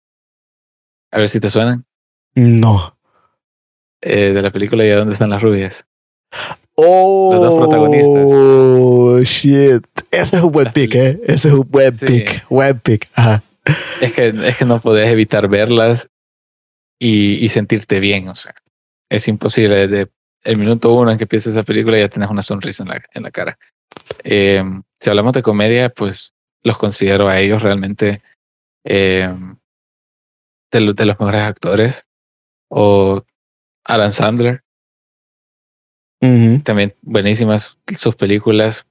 [1.12, 1.86] A ver si te suenan.
[2.36, 2.98] No.
[4.02, 5.86] Eh, de la película ¿Y a dónde están las rubias?
[6.76, 8.24] Oh, Los dos protagonistas.
[8.26, 9.86] Oh, shit.
[10.10, 11.20] Ese es un buen pick, ¿eh?
[11.26, 12.06] Ese es un buen Sí.
[12.06, 12.48] pick.
[12.50, 13.10] Buen pick.
[13.14, 13.44] Ajá.
[14.00, 16.10] Es que, es que no podés evitar verlas
[17.00, 18.28] y, y sentirte bien.
[18.30, 18.56] O sea,
[19.10, 19.88] es imposible.
[19.88, 20.12] Desde
[20.44, 23.24] el minuto uno en que empieza esa película ya tienes una sonrisa en la, en
[23.24, 23.60] la cara.
[24.24, 24.64] Eh,
[25.00, 26.34] si hablamos de comedia, pues
[26.64, 28.22] los considero a ellos realmente
[28.84, 29.32] eh,
[30.72, 32.06] de, de los mejores actores.
[32.70, 33.24] O
[33.86, 34.62] Alan Sandler,
[36.64, 38.86] también buenísimas sus películas.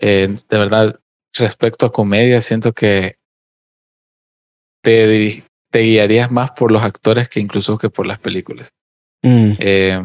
[0.00, 1.00] Eh, de verdad,
[1.32, 3.16] respecto a comedia, siento que
[4.82, 8.72] te, te guiarías más por los actores que incluso que por las películas.
[9.22, 9.52] Mm.
[9.58, 10.02] Eh,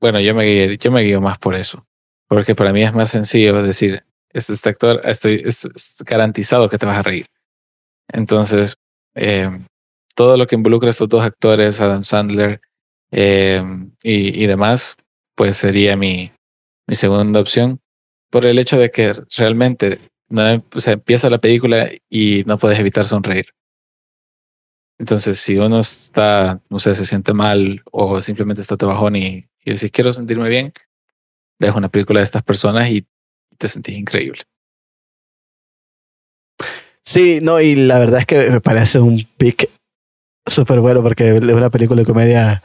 [0.00, 1.86] bueno, yo me, guié- yo me guío más por eso,
[2.28, 6.78] porque para mí es más sencillo decir, este, este actor, estoy es, es garantizado que
[6.78, 7.26] te vas a reír.
[8.12, 8.74] Entonces,
[9.14, 9.50] eh,
[10.14, 12.60] todo lo que involucra a estos dos actores, Adam Sandler
[13.10, 13.62] eh,
[14.02, 14.96] y, y demás,
[15.34, 16.32] pues sería mi,
[16.86, 17.80] mi segunda opción,
[18.30, 19.98] por el hecho de que realmente
[20.28, 20.42] no,
[20.74, 23.46] o sea, empieza la película y no puedes evitar sonreír.
[24.98, 29.48] Entonces, si uno está, no sé, se siente mal o simplemente está de bajón y,
[29.64, 30.72] y si quiero sentirme bien,
[31.58, 33.06] ves una película de estas personas y
[33.56, 34.42] te sentís increíble.
[37.04, 39.70] Sí, no, y la verdad es que me parece un pick
[40.46, 42.62] súper bueno porque es una película de comedia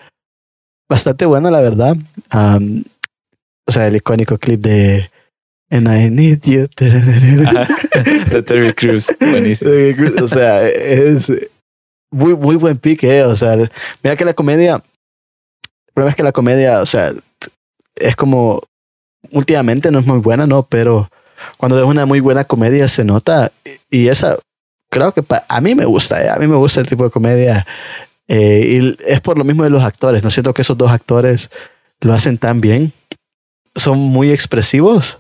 [0.94, 1.98] bastante buena, la verdad.
[3.68, 5.10] O sea, el icónico clip de
[5.72, 6.68] And I Need You.
[6.78, 8.74] de Terry
[9.20, 9.72] buenísimo.
[10.24, 11.32] o sea, es
[12.12, 13.24] muy, muy buen pick, eh.
[13.24, 13.58] O sea,
[14.04, 17.12] mira que la comedia, el problema es que la comedia, o sea,
[17.96, 18.62] es como,
[19.32, 20.62] últimamente no es muy buena, ¿no?
[20.62, 21.10] Pero
[21.58, 23.52] cuando es una muy buena comedia se nota
[23.89, 24.38] y esa
[24.91, 27.66] creo que a mí me gusta, eh, a mí me gusta el tipo de comedia
[28.28, 31.49] eh, y es por lo mismo de los actores, no siento que esos dos actores
[32.01, 32.93] lo hacen tan bien,
[33.76, 35.19] son muy expresivos,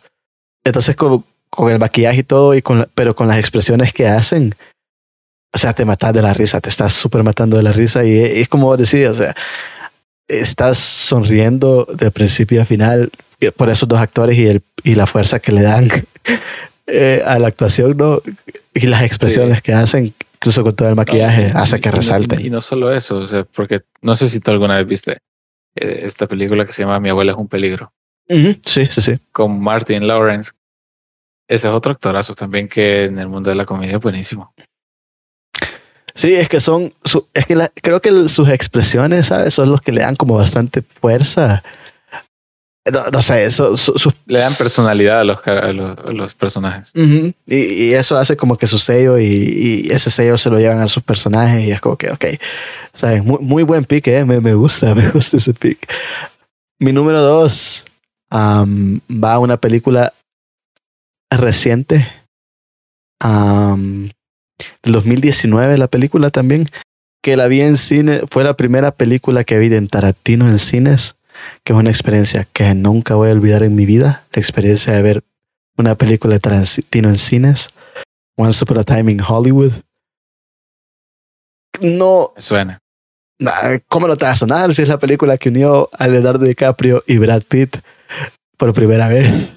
[0.63, 4.55] entonces con, con el maquillaje y todo, y con, pero con las expresiones que hacen,
[5.53, 8.17] o sea, te matas de la risa, te estás súper matando de la risa y
[8.17, 9.35] es como decía, o sea,
[10.27, 13.11] estás sonriendo de principio a final
[13.55, 15.89] por esos dos actores y, el, y la fuerza que le dan
[16.87, 18.21] eh, a la actuación, ¿no?
[18.73, 20.13] Y las expresiones que hacen,
[20.43, 22.41] incluso con todo el maquillaje, hace que resalte.
[22.41, 25.19] Y no, solo eso, o sea, porque no sé si tú alguna vez viste
[25.73, 27.93] eh, esta película que se llama Mi abuela es un peligro.
[28.27, 29.13] Sí, sí, sí.
[29.31, 30.51] Con Martin Lawrence.
[31.47, 34.53] Ese es otro actorazo también que en el mundo de la comedia es buenísimo.
[36.13, 36.93] Sí, es que son,
[37.33, 39.53] es que creo que sus expresiones, ¿sabes?
[39.53, 41.63] Son los que le dan como bastante fuerza.
[42.85, 43.75] No, sé, eso,
[44.25, 45.39] le dan personalidad a los,
[46.13, 46.89] los, personajes.
[47.45, 51.01] y, eso hace como que su sello y, ese sello se lo llevan a sus
[51.01, 52.25] personajes y es como que, ok,
[52.93, 53.23] ¿sabes?
[53.23, 54.25] Muy, muy buen pick, ¿eh?
[54.25, 55.87] me, me gusta, me gusta ese pick.
[56.79, 57.85] Mi número dos
[58.33, 60.13] va a una película
[61.31, 62.11] reciente.
[63.23, 64.09] Um,
[64.83, 66.67] del 2019 la película también,
[67.21, 71.15] que la vi en cine, fue la primera película que vi en Tarantino en cines,
[71.63, 75.01] que es una experiencia que nunca voy a olvidar en mi vida, la experiencia de
[75.01, 75.23] ver
[75.77, 77.69] una película de Tarantino en cines,
[78.35, 79.73] Once Upon a Time in Hollywood.
[81.81, 82.33] No...
[82.37, 82.79] Suena.
[83.87, 87.03] ¿Cómo no te va a sonar si es la película que unió a Leonardo DiCaprio
[87.07, 87.77] y Brad Pitt
[88.57, 89.49] por primera vez?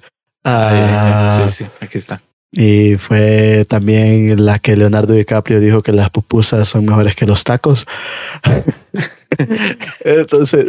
[0.44, 2.20] Ah, sí, sí, aquí está.
[2.56, 7.44] Y fue también la que Leonardo DiCaprio dijo que las pupusas son mejores que los
[7.44, 7.86] tacos.
[10.00, 10.66] Entonces,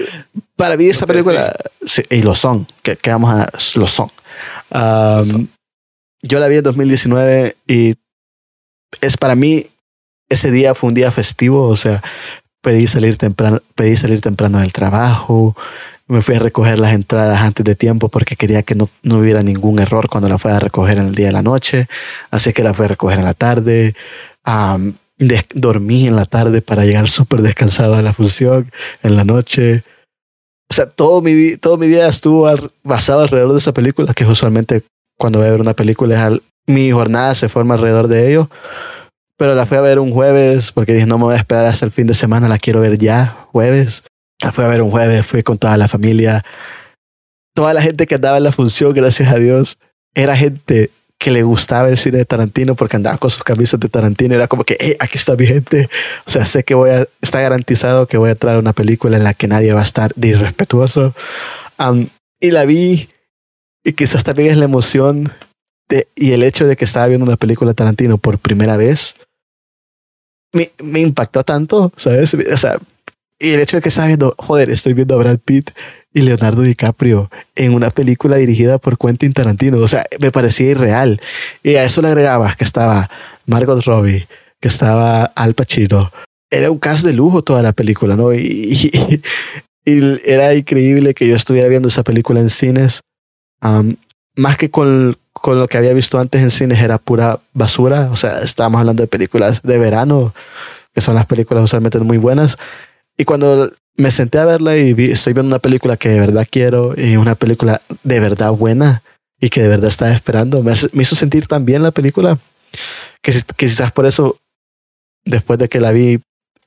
[0.58, 1.56] para mí esa película,
[2.10, 4.12] y lo son, que, vamos a, lo son.
[6.22, 7.94] Yo la vi en 2019 y
[9.00, 9.68] es para mí,
[10.28, 12.04] ese día fue un día festivo, o sea,
[12.62, 15.56] pedí salir temprano, pedí salir temprano del trabajo,
[16.08, 19.44] me fui a recoger las entradas antes de tiempo porque quería que no, no hubiera
[19.44, 21.88] ningún error cuando la fuera a recoger en el día de la noche.
[22.32, 23.94] Así que la fui a recoger en la tarde.
[25.54, 28.72] dormí en la tarde para llegar súper descansado a la función
[29.04, 29.84] en la noche.
[30.70, 32.50] O sea, todo mi, todo mi día estuvo
[32.84, 34.84] basado alrededor de esa película, que usualmente
[35.18, 36.32] cuando voy a ver una película,
[36.68, 38.50] mi jornada se forma alrededor de ello.
[39.38, 41.86] Pero la fui a ver un jueves porque dije, no me voy a esperar hasta
[41.86, 44.04] el fin de semana, la quiero ver ya, jueves.
[44.52, 46.44] Fui a ver un jueves, fui con toda la familia.
[47.56, 49.78] Toda la gente que andaba en la función, gracias a Dios,
[50.14, 53.90] era gente que le gustaba el cine de Tarantino porque andaba con sus camisas de
[53.90, 54.36] Tarantino.
[54.36, 55.90] Era como que, hey, aquí está mi gente.
[56.26, 59.24] O sea, sé que voy a, está garantizado que voy a traer una película en
[59.24, 61.16] la que nadie va a estar irrespetuoso.
[62.40, 63.10] y la vi
[63.84, 65.34] y quizás también es la emoción
[65.90, 69.16] de, y el hecho de que estaba viendo una película de Tarantino por primera vez.
[70.54, 72.34] Me, me impactó tanto, ¿sabes?
[72.34, 72.80] O sea,
[73.40, 75.72] y el hecho de que estaba viendo, joder, estoy viendo a Brad Pitt
[76.14, 79.78] y Leonardo DiCaprio en una película dirigida por Quentin Tarantino.
[79.78, 81.22] O sea, me parecía irreal.
[81.62, 83.10] Y a eso le agregabas que estaba
[83.46, 84.28] Margot Robbie,
[84.60, 86.12] que estaba Al Pacino.
[86.50, 88.34] Era un cast de lujo toda la película, ¿no?
[88.34, 88.42] Y,
[89.86, 93.02] y, era increíble que yo estuviera viendo esa película en cines.
[94.36, 98.10] más que con, con lo que había visto antes en cines era pura basura.
[98.12, 100.34] O sea, estábamos hablando de películas de verano,
[100.96, 102.58] que son las películas usualmente muy buenas.
[103.18, 106.48] Y cuando me senté a verla y vi, estoy viendo una película que de verdad
[106.50, 109.02] quiero y una película de verdad buena
[109.40, 112.38] y que de verdad estaba esperando, me, hizo sentir tan bien la película
[113.22, 114.38] que, quizás por eso,
[115.26, 116.20] después de que la vi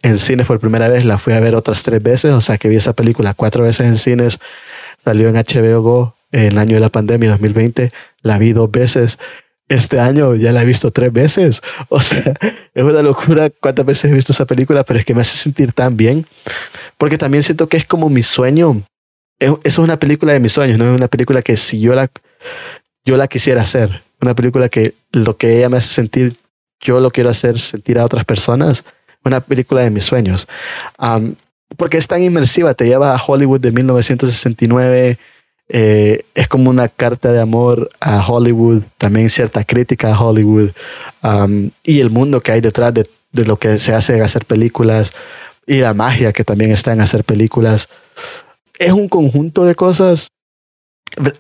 [0.03, 2.69] en cine por primera vez, la fui a ver otras tres veces, o sea que
[2.69, 4.39] vi esa película cuatro veces en cines,
[5.03, 7.93] salió en HBO Go en el año de la pandemia 2020,
[8.23, 9.19] la vi dos veces
[9.71, 11.63] este año ya la he visto tres veces.
[11.89, 12.35] O sea,
[12.75, 15.73] es una locura cuántas veces he visto esa película, pero es que me hace sentir
[15.73, 16.27] tan bien.
[16.99, 18.83] Porque también siento que es como mi sueño.
[19.39, 22.11] Es, es una película de mis sueños, no es una película que si yo la,
[23.05, 24.03] yo la quisiera hacer.
[24.21, 26.37] Una película que lo que ella me hace sentir,
[26.81, 28.85] yo lo quiero hacer sentir a otras personas.
[29.25, 30.49] Una película de mis sueños.
[31.77, 35.19] porque es tan inmersiva, te lleva a Hollywood de 1969
[35.73, 40.71] eh, es como una carta de amor a Hollywood, también cierta crítica a Hollywood
[41.23, 43.05] um, y el mundo que hay detrás de,
[43.45, 45.13] lo que se hace en hacer películas
[45.69, 47.89] y la magia que también está en hacer películas.
[48.81, 50.27] Es un conjunto de cosas.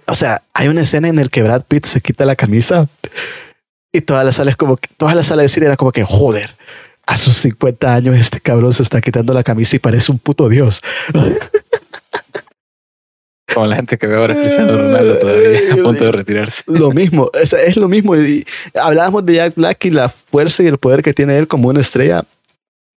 [0.06, 2.88] O sea, hay una escena en la que Brad Pitt se quita la camisa
[3.92, 6.54] y todas las salas como que, las salas de cine era como que joder.
[7.04, 10.48] A sus 50 años este cabrón se está quitando la camisa y parece un puto
[10.48, 10.80] dios.
[13.54, 16.62] Como la gente que ve ahora a Cristiano Ronaldo todavía a punto de retirarse.
[16.66, 18.16] Lo mismo, es, es lo mismo.
[18.16, 21.68] Y hablábamos de Jack Black y la fuerza y el poder que tiene él como
[21.68, 22.24] una estrella.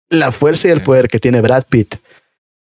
[0.10, 0.86] La fuerza y el Sí.
[0.86, 1.96] poder que tiene Brad Pitt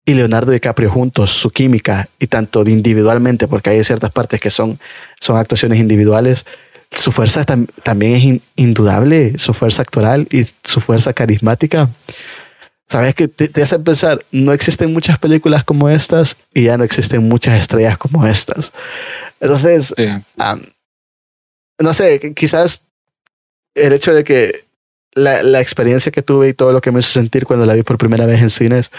[0.05, 4.49] y Leonardo DiCaprio juntos, su química y tanto de individualmente, porque hay ciertas partes que
[4.51, 4.79] son,
[5.19, 6.45] son actuaciones individuales.
[6.91, 11.89] Su fuerza tam- también es in- indudable, su fuerza actoral y su fuerza carismática.
[12.89, 16.83] Sabes que te, te hace pensar, no existen muchas películas como estas y ya no
[16.83, 18.71] existen muchas estrellas como estas.
[19.39, 20.05] Entonces, Sí.
[20.37, 20.61] Am,
[21.79, 22.83] no sé, qu- quizás
[23.75, 24.65] el hecho de que
[25.15, 27.83] la, la experiencia que tuve y todo lo que me hizo sentir cuando la vi
[27.83, 28.91] por primera vez en cines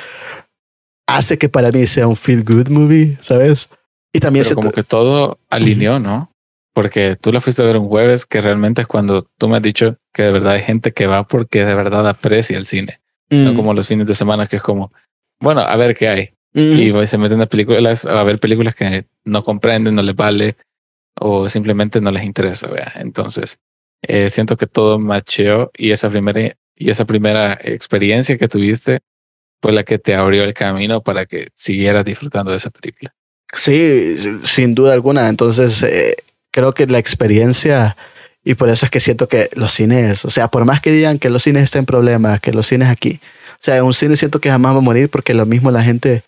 [1.06, 3.68] hace que para mí sea un feel good movie, ¿sabes?
[4.12, 6.30] Y también Pero se como que todo alineó, ¿no?
[6.72, 9.62] Porque tú la fuiste a ver un jueves, que realmente es cuando tú me has
[9.62, 13.00] dicho que de verdad hay gente que va porque de verdad aprecia el cine.
[13.30, 14.92] No Mm, como los fines de semana que es como,
[15.40, 16.30] bueno, a ver qué hay.
[16.52, 20.14] mm, Y pues, se meten a películas, a ver películas que no comprenden, no les
[20.14, 20.56] vale
[21.20, 22.92] o simplemente no les interesa, vea.
[22.96, 23.58] Entonces,
[24.02, 29.00] eh, siento que todo macheó y esa primera y esa primera experiencia que tuviste
[29.62, 33.14] fue la que te abrió el camino para que siguieras disfrutando de esa película.
[33.56, 35.28] Sí, sin duda alguna.
[35.28, 36.16] Entonces, eh,
[36.50, 37.96] creo que la experiencia,
[38.44, 41.18] y por eso es que siento que los cines, o sea, por más que digan
[41.18, 43.20] que los cines están en problemas, que los cines aquí,
[43.54, 46.22] o sea, un cine siento que jamás va a morir porque lo mismo la gente,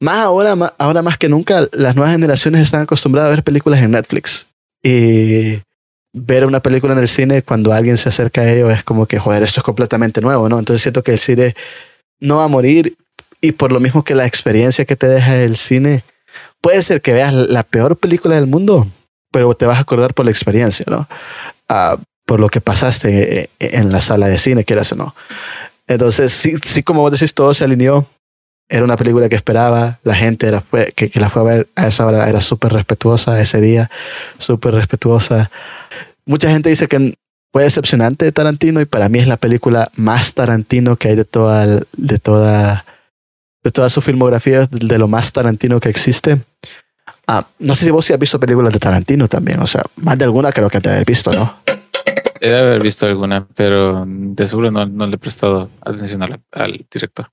[0.00, 3.82] más ahora, ma- ahora más que nunca, las nuevas generaciones están acostumbradas a ver películas
[3.82, 4.46] en Netflix.
[4.82, 5.62] Y
[6.12, 9.18] ver una película en el cine cuando alguien se acerca a ello es como que,
[9.18, 10.58] joder, esto es completamente nuevo, ¿no?
[10.58, 11.56] Entonces siento que el cine
[12.20, 12.96] no va a morir
[13.40, 16.04] y por lo mismo que la experiencia que te deja el cine,
[16.60, 18.86] puede ser que veas la peor película del mundo,
[19.34, 21.08] pero te vas a acordar por la experiencia, ¿no?
[21.68, 25.12] Ah, por lo que pasaste eh, en la sala de cine, quieras o no.
[25.88, 28.06] Entonces, sí, sí, como vos decís, todo se alineó.
[28.68, 31.68] Era una película que esperaba, la gente era, fue, que, que la fue a ver
[31.74, 33.90] a esa hora era súper respetuosa ese día,
[34.38, 35.50] súper respetuosa.
[36.24, 37.14] Mucha gente dice que
[37.52, 41.24] fue decepcionante de Tarantino y para mí es la película más Tarantino que hay de
[41.24, 42.84] toda, de toda,
[43.64, 46.38] de toda su filmografía, de lo más Tarantino que existe.
[47.26, 50.18] Ah, no sé si vos sí has visto películas de Tarantino también, o sea, más
[50.18, 51.56] de alguna creo que te haber visto, ¿no?
[52.40, 56.40] He de haber visto alguna, pero de seguro no, no le he prestado atención al,
[56.52, 57.30] al director.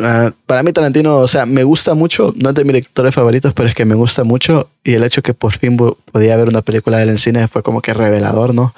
[0.00, 3.52] Ah, para mí Tarantino, o sea, me gusta mucho, no es de mis directores favoritos,
[3.52, 6.62] pero es que me gusta mucho y el hecho que por fin podía ver una
[6.62, 8.74] película de él en cine fue como que revelador, ¿no?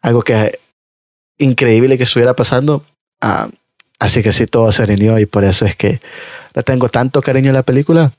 [0.00, 0.58] Algo que
[1.38, 2.82] increíble que estuviera pasando.
[3.20, 3.48] Ah,
[3.98, 6.00] así que sí, todo se alineó y por eso es que
[6.54, 8.12] le tengo tanto cariño a la película.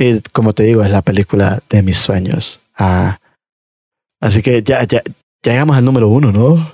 [0.00, 2.58] Y como te digo, es la película de mis sueños.
[2.74, 3.18] Ah,
[4.18, 5.02] así que ya, ya,
[5.42, 6.72] ya llegamos al número uno, ¿no?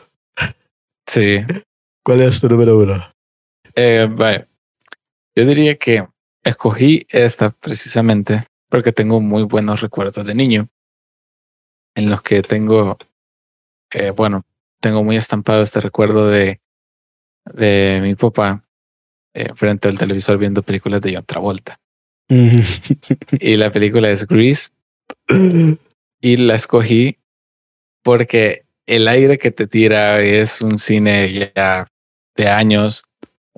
[1.08, 1.38] Sí.
[2.04, 3.04] ¿Cuál es tu número uno?
[3.74, 4.08] Eh.
[5.34, 6.06] Yo diría que
[6.44, 10.68] escogí esta precisamente porque tengo muy buenos recuerdos de niño
[11.96, 12.96] en los que tengo,
[13.92, 14.44] eh, bueno,
[14.80, 16.60] tengo muy estampado este recuerdo de,
[17.44, 18.62] de mi papá
[19.34, 21.80] eh, frente al televisor viendo películas de John Travolta.
[23.40, 24.70] Y la película es Grease
[26.20, 27.18] y la escogí
[28.02, 31.86] porque el aire que te tira es un cine ya
[32.36, 33.04] de años.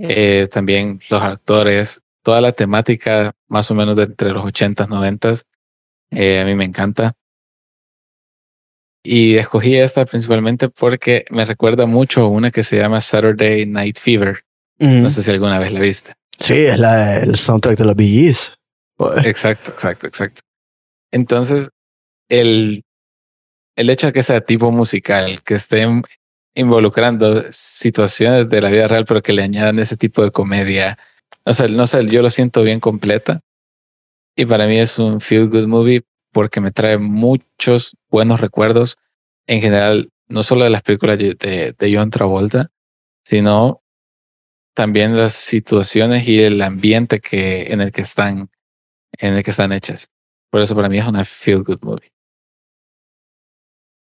[0.00, 5.42] eh, también los actores, toda la temática más o menos de entre los 80s, 90s,
[6.10, 7.14] eh, a mí me encanta.
[9.02, 13.98] Y escogí esta principalmente porque me recuerda mucho a una que se llama Saturday Night
[13.98, 14.44] Fever.
[14.78, 16.14] No sé si alguna vez la viste.
[16.38, 18.54] Sí, es la, el soundtrack de los Gees.
[19.24, 20.40] Exacto, exacto, exacto.
[21.12, 21.70] Entonces,
[22.28, 22.82] el,
[23.76, 26.02] el hecho de que sea tipo musical, que estén
[26.54, 30.98] involucrando situaciones de la vida real, pero que le añadan ese tipo de comedia,
[31.44, 33.40] o sea, no sé, yo lo siento bien completa.
[34.36, 38.98] Y para mí es un feel good movie porque me trae muchos buenos recuerdos
[39.46, 41.34] en general, no solo de las películas de,
[41.78, 42.70] de John Travolta,
[43.24, 43.82] sino
[44.78, 48.48] también las situaciones y el ambiente que en el que están
[49.18, 50.08] en el que están hechas.
[50.52, 52.12] Por eso para mí es una feel good movie.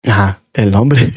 [0.06, 1.02] Ajá, el nombre.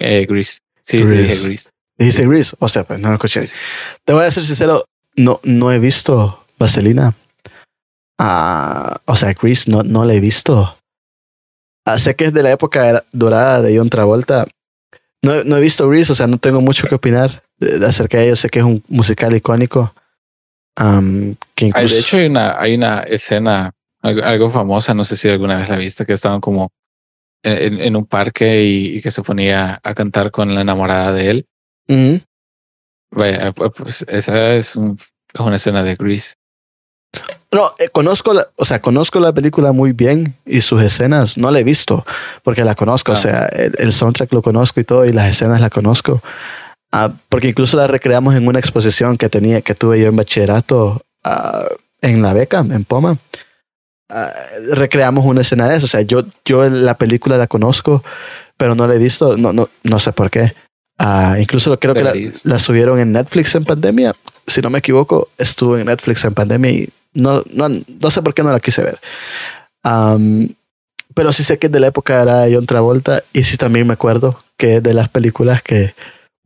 [0.00, 0.60] Eh, Grease.
[0.84, 1.22] Sí, sí, Grease.
[1.22, 1.70] dije Grease.
[1.98, 2.56] Dijiste Grease.
[2.60, 3.42] O sea, pues no lo escuché.
[3.42, 3.56] Sí, sí.
[4.04, 4.84] Te voy a ser sincero,
[5.16, 7.14] no, no he visto Vaselina.
[8.16, 10.76] Ah, o sea, Grease no, no la he visto.
[11.84, 14.46] Ah, sé que es de la época dorada de John Travolta.
[15.20, 18.18] No, no he visto Grease, o sea, no tengo mucho que opinar de- de acerca
[18.18, 18.36] de ello.
[18.36, 19.92] Sé que es un musical icónico.
[20.76, 25.16] Que Ay, incluso, de hecho, hay una, hay una escena algo, algo famosa, no sé
[25.16, 26.70] si alguna vez la viste, que estaban como
[27.42, 31.30] en, en un parque y, y que se ponía a cantar con la enamorada de
[31.30, 31.46] él.
[31.88, 32.20] Ujú.
[33.10, 34.98] Vaya, pues esa es, un-
[35.32, 36.34] es una escena de Grease.
[37.50, 41.50] No, eh, conozco, la, o sea, conozco la película muy bien y sus escenas no
[41.50, 42.04] la he visto
[42.44, 43.18] porque la conozco, o Ah.
[43.18, 46.20] sea, el, el soundtrack lo conozco y todo y las escenas la conozco.
[46.90, 51.02] Ah, porque incluso la recreamos en una exposición que tenía, que tuve yo en bachillerato
[51.24, 51.66] ah,
[52.00, 53.18] en la beca, en Poma.
[54.10, 54.32] Ah,
[54.70, 58.02] recreamos una escena de eso, o sea, yo, yo la película la conozco,
[58.56, 60.54] pero no la he visto, no, no, no sé por qué.
[61.38, 62.12] Incluso creo que la,
[62.42, 64.14] la subieron en Netflix en pandemia.
[64.48, 68.34] Si no me equivoco, estuvo en Netflix en pandemia y no, no, no sé por
[68.34, 68.98] qué no la quise ver.
[69.84, 70.48] Am,
[71.14, 73.92] pero sí sé que es de la época era John Travolta y sí también me
[73.92, 75.94] acuerdo que es de las películas que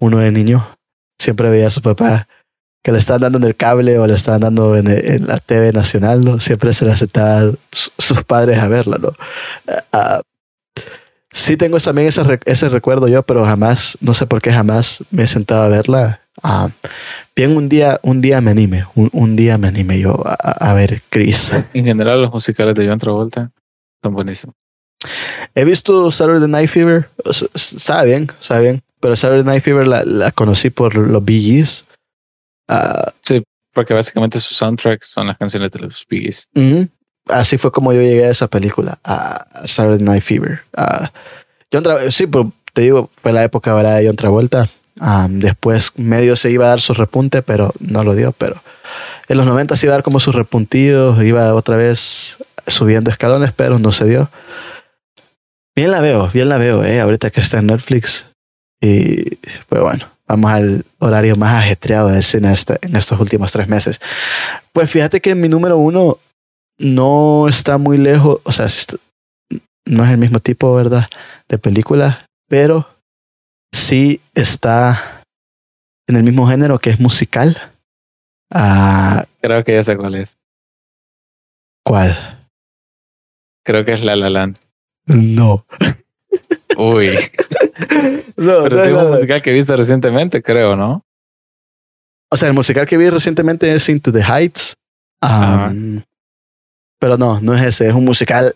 [0.03, 0.66] uno de niño
[1.20, 2.26] siempre veía a su papá
[2.84, 5.72] que le estaban dando en el cable o le estaban dando en, en la TV
[5.72, 6.40] nacional, ¿no?
[6.40, 9.12] Siempre se le aceptaba su- sus padres a verla, ¿no?
[9.92, 10.20] Ah,
[11.30, 15.22] sí tengo también ese, ese recuerdo yo, pero jamás, no sé por qué jamás me
[15.22, 16.20] he sentado a verla.
[16.42, 16.68] Ah,
[17.36, 20.74] bien un día, un día me anime, un, un día me anime yo a, a-
[20.74, 21.53] ver Chris.
[21.74, 23.50] En general, los musicales de John Travolta
[24.03, 24.57] son buenísimos.
[25.55, 27.09] He visto Saturday Night Fever,
[27.55, 31.84] estaba bien, estaba bien, pero Saturday Night Fever la, la conocí por los Bee Gees.
[32.68, 33.12] Ah,
[33.74, 36.46] Porque básicamente sus soundtracks son las canciones de los Biggies.
[36.55, 36.88] Ujú.
[37.28, 40.61] Así fue como yo llegué a esa película, a Saturday Night Fever.
[40.76, 41.11] Ah,
[41.72, 43.98] John sí, pues te digo, fue la época ¿verdad?
[43.98, 44.68] de John Travolta.
[45.00, 48.32] Ah, después medio se iba a dar su repunte, pero no lo dio.
[48.32, 48.62] Pero
[49.28, 52.38] en los 90 se iba a dar como sus repuntidos, iba otra vez
[52.68, 54.30] subiendo escalones, pero no se dio.
[55.74, 58.26] Bien la veo, bien la veo, eh, ahorita que está en Netflix.
[58.83, 59.37] Y
[59.68, 64.01] pero bueno, vamos al horario más ajetreado del cine este- en estos últimos tres meses.
[64.72, 66.18] Pues fíjate que mi número uno
[66.78, 68.66] no está muy lejos, o sea,
[69.87, 71.07] no es el mismo tipo, ¿verdad?
[71.49, 72.89] De película, pero
[73.72, 75.22] sí está
[76.09, 77.57] en el mismo género que es musical.
[78.53, 80.37] Ah, Creo que ya sé cuál es.
[81.85, 82.49] ¿Cuál?
[83.64, 84.59] Creo que es La La Land.
[85.07, 85.64] No.
[86.76, 87.09] Uy.
[88.37, 91.05] no, Pero no, es un musical que viste recientemente, creo, ¿no?
[92.30, 94.74] O sea, el musical que vi recientemente es Into the Heights.
[95.22, 96.03] Um,
[96.99, 98.55] pero no, no es ese, es un musical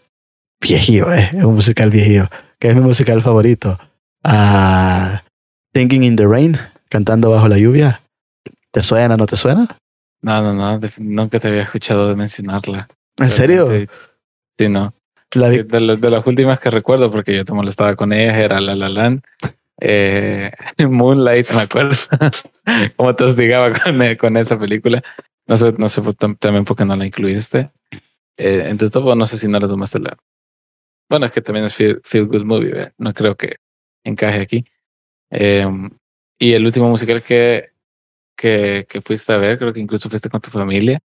[0.60, 3.78] viejillo, eh, es un musical viejillo, que es mi musical favorito.
[4.24, 5.22] Ah,
[5.74, 6.58] Singing in the Rain,
[6.88, 8.00] cantando bajo la lluvia.
[8.70, 9.68] ¿Te suena, no te suena?
[10.22, 10.80] No, no, no.
[10.98, 12.88] Nunca te había escuchado mencionarla.
[13.18, 13.68] ¿En serio?
[14.58, 14.92] Sí, no.
[15.34, 18.60] La De, las- de las últimas que recuerdo, porque yo te molestaba con ellas, era
[18.60, 19.22] La La Land.
[19.80, 20.50] Eh,
[20.88, 21.96] Moonlight, me acuerdo.
[22.96, 25.02] Como te hostigaba con, eh, con esa película.
[25.46, 26.02] No sé, no sé
[26.38, 27.70] también por qué no la incluiste.
[28.36, 30.16] Eh, en tu no sé si no la tomaste la.
[31.08, 33.56] Bueno, es que también es Feel, Feel Good Movie, no creo que
[34.04, 34.64] encaje aquí.
[35.30, 35.66] Eh,
[36.38, 37.70] y el último musical que,
[38.36, 41.00] que, que fuiste a ver, creo que incluso fuiste con tu familia.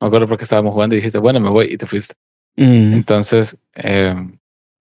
[0.00, 2.14] Me acuerdo porque estábamos jugando y dijiste, bueno, me voy y te fuiste.
[2.56, 4.14] Mm, Entonces, eh,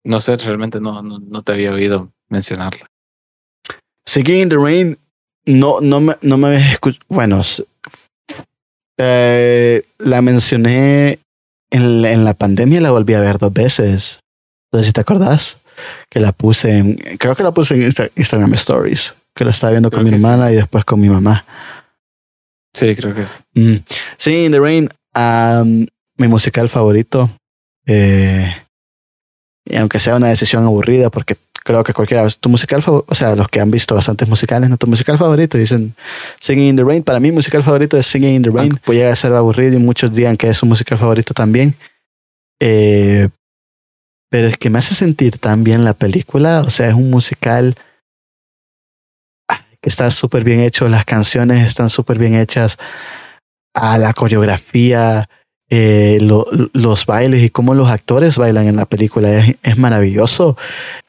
[0.05, 2.87] no sé, realmente no, no, no te había oído mencionarla.
[4.05, 4.99] Singing in the Rain,
[5.47, 7.05] no, no me, no me habías escuchado.
[7.09, 7.41] Bueno,
[8.99, 11.19] eh, la mencioné
[11.71, 14.21] en, la- en la pandemia, la volví a ver dos veces.
[14.73, 15.59] No sé si te acordás.
[16.11, 16.97] Que la puse en.
[17.19, 19.15] Creo que la puse en Insta- Instagram Stories.
[19.35, 20.23] Que la estaba viendo Creo con mi sí.
[20.23, 21.45] hermana y después con mi mamá.
[22.75, 23.33] Sí, creo que sí.
[23.55, 23.77] Mm.
[24.19, 24.89] Singing in the Rain,
[26.19, 27.31] mi musical favorito.
[27.87, 28.55] Eh,
[29.65, 33.37] y aunque sea una decisión aburrida, porque creo que cualquiera, tu musical favorito, o sea,
[33.37, 34.77] los que han visto bastantes musicales, ¿no?
[34.77, 35.95] Tu musical favorito dicen
[36.41, 37.03] Singing in the Rain.
[37.03, 38.79] Para mí, mi musical favorito es Singing in the Rain.
[38.85, 41.75] Puede llegar a ser aburrido y muchos digan que es su musical favorito también.
[42.61, 43.29] Eh,
[44.31, 46.63] pero es que me hace sentir tan bien la película.
[46.63, 47.75] O sea, es un musical
[49.49, 50.89] ah, que está súper bien hecho.
[50.89, 52.79] Las canciones están súper bien hechas.
[53.75, 55.29] A la coreografía,
[55.75, 56.45] eh, lo-
[56.75, 60.59] los bailes y cómo los actores bailan en la película es, maravilloso.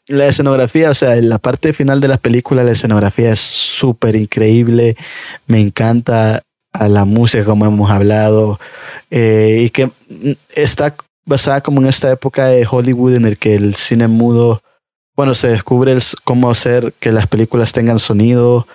[0.07, 4.15] La escenografía, o sea, en la parte final de la película, la escenografía es súper
[4.15, 4.95] increíble.
[5.47, 8.57] Me encanta a la música, como hemos hablado,
[9.11, 9.91] eh, y que
[10.55, 10.95] está
[11.25, 14.61] basada como en esta época de Hollywood en el que el cine mudo,
[15.17, 18.65] bueno, se descubre cómo hacer que las películas tengan sonido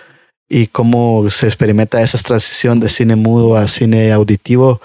[0.50, 4.82] y cómo se experimenta esa transición de cine mudo a cine auditivo.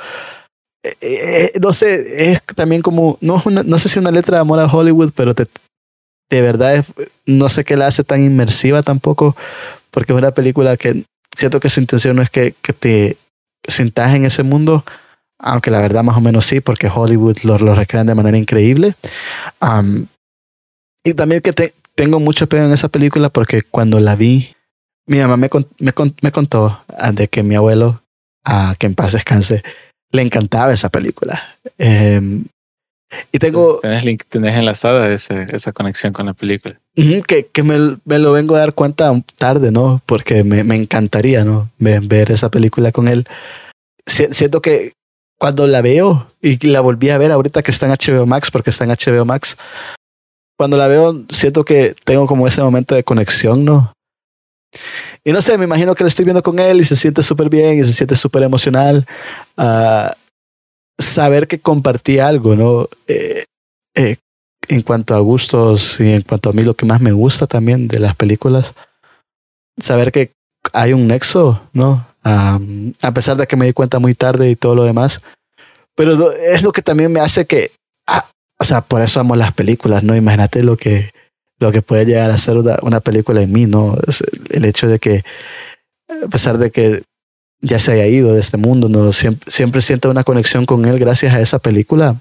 [0.84, 4.59] Eh, eh, no sé, es también como, no, no sé si una letra de amor
[4.59, 5.47] a Hollywood, pero te,
[6.29, 6.84] de verdad
[7.25, 9.36] no sé qué la hace tan inmersiva tampoco,
[9.91, 11.03] porque es una película que
[11.38, 13.17] siento que su intención no es que, que te
[13.67, 14.84] sintas en ese mundo,
[15.39, 18.95] aunque la verdad más o menos sí, porque Hollywood lo, lo recrean de manera increíble.
[21.03, 24.53] Y también que te- tengo mucho apego en esa película porque cuando la vi,
[25.05, 28.01] mi mamá me, me, me contó ah, de que mi abuelo,
[28.43, 29.63] a que en paz descanse,
[30.14, 31.41] le encantaba esa película.
[31.78, 32.45] Em,
[33.32, 33.80] y tengo...
[33.82, 36.80] Tenés, tenés enlazada ese, esa conexión con la película.
[36.95, 40.01] que, que me, me, lo vengo a dar cuenta tarde, ¿no?
[40.05, 41.70] Porque me, me encantaría, ¿no?
[41.80, 43.26] Ver, esa película con él.
[44.05, 44.93] siento que
[45.39, 48.70] cuando la veo y la volví a ver ahorita que está en HBO Max, porque
[48.70, 49.57] está en HBO Max,
[50.57, 53.93] cuando la veo siento que tengo como ese momento de conexión, ¿no?
[55.26, 57.49] Y no sé, me imagino que lo estoy viendo con él y se siente súper
[57.49, 59.05] bien y se siente súper emocional.
[59.57, 60.09] Uh,
[60.99, 62.89] saber que compartí algo, ¿no?
[63.07, 63.45] Eh,
[63.95, 64.17] eh,
[64.67, 67.88] en cuanto a gustos y en cuanto a mí lo que más me gusta también
[67.88, 68.74] de las películas,
[69.78, 70.32] saber que
[70.71, 72.07] hay un nexo, ¿no?
[72.26, 75.19] a pesar de que me di cuenta muy tarde y todo lo demás.
[75.93, 77.71] Pero es lo que también me hace que,
[78.07, 80.15] ah, o sea, por eso amo las películas, ¿no?
[80.15, 81.11] Imagínate lo que,
[81.64, 83.97] lo que puede llegar a ser una, película en mí, ¿no?
[84.49, 85.24] el hecho de que,
[86.24, 87.03] a pesar de que
[87.61, 89.11] ya se haya ido de este mundo, ¿no?
[89.14, 92.18] Siempre, siempre siento una conexión con él gracias a esa película.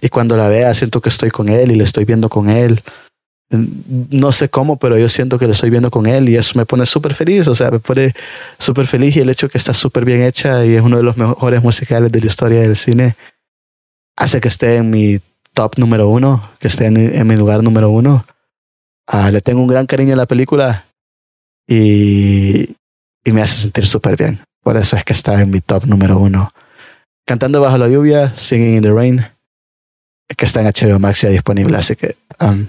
[0.00, 2.80] y cuando la vea, siento que estoy con él y le estoy viendo con él.
[3.50, 6.64] No sé cómo, pero yo siento que lo estoy viendo con él y eso me
[6.64, 8.14] pone súper feliz, o sea, me pone
[8.58, 11.16] súper feliz y el hecho que está súper bien hecha y es uno de los
[11.16, 13.16] mejores musicales de la historia del cine
[14.16, 15.20] hace que esté en mi
[15.54, 18.24] top número uno, que esté en, mi lugar número uno.
[19.06, 20.84] Ah, le tengo un gran cariño a la película
[21.66, 22.76] y,
[23.24, 24.40] y me hace sentir súper bien.
[24.62, 26.52] Por eso es que está en mi top número uno.
[27.26, 29.26] Cantando bajo la lluvia, Singing in the Rain,
[30.36, 32.66] que está en HBO Max ya disponible, así que um,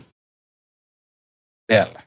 [1.67, 2.05] véanla.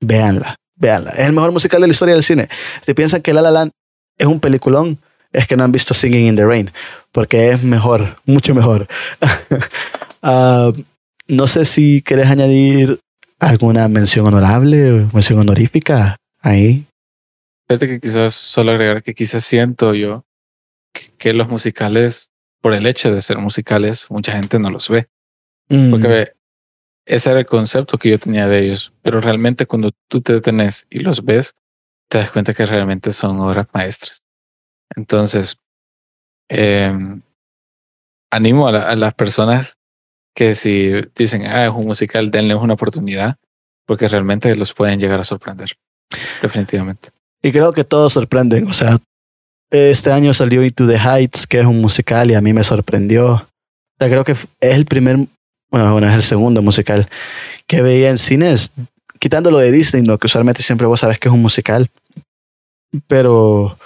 [0.00, 1.10] Véanla, véanla.
[1.12, 2.48] Es el mejor musical de la historia del cine.
[2.82, 3.72] Si piensan que La La Land
[4.18, 4.98] es un peliculón,
[5.36, 6.70] es que no han visto Singing in the Rain,
[7.12, 8.88] porque es mejor, mucho mejor.
[10.22, 10.72] uh,
[11.28, 13.00] no sé si quieres añadir
[13.38, 16.86] alguna mención honorable o mención honorífica ahí.
[17.68, 20.24] Fíjate que quizás solo agregar que quizás siento yo
[21.18, 22.30] que, los musicales,
[22.62, 25.06] por el hecho de ser musicales, mucha gente no los ve.
[25.68, 25.90] Mm.
[25.90, 26.32] Porque
[27.04, 28.94] ese era el concepto que yo tenía de ellos.
[29.02, 31.54] Pero realmente cuando tú te detenes y los ves,
[32.08, 34.22] te das cuenta que realmente son obras maestras.
[34.94, 35.58] Entonces,
[36.48, 37.22] em,
[38.30, 39.76] animo a, las personas
[40.34, 43.36] que si dicen, ah, es un musical, denle una oportunidad,
[43.86, 45.76] porque realmente los pueden llegar a sorprender.
[46.42, 47.10] Definitivamente.
[47.42, 48.66] Y creo que todos sorprenden.
[48.68, 48.98] O sea,
[49.70, 53.48] este año salió Into the Heights, que es un musical y a mí me sorprendió.
[53.98, 55.16] O creo que es el primer,
[55.70, 57.08] bueno, bueno, es el segundo musical
[57.66, 58.72] que veía en cines,
[59.18, 60.18] quitándolo de Disney, ¿no?
[60.18, 61.90] que usualmente siempre vos sabes que es un musical.
[63.08, 63.76] Pero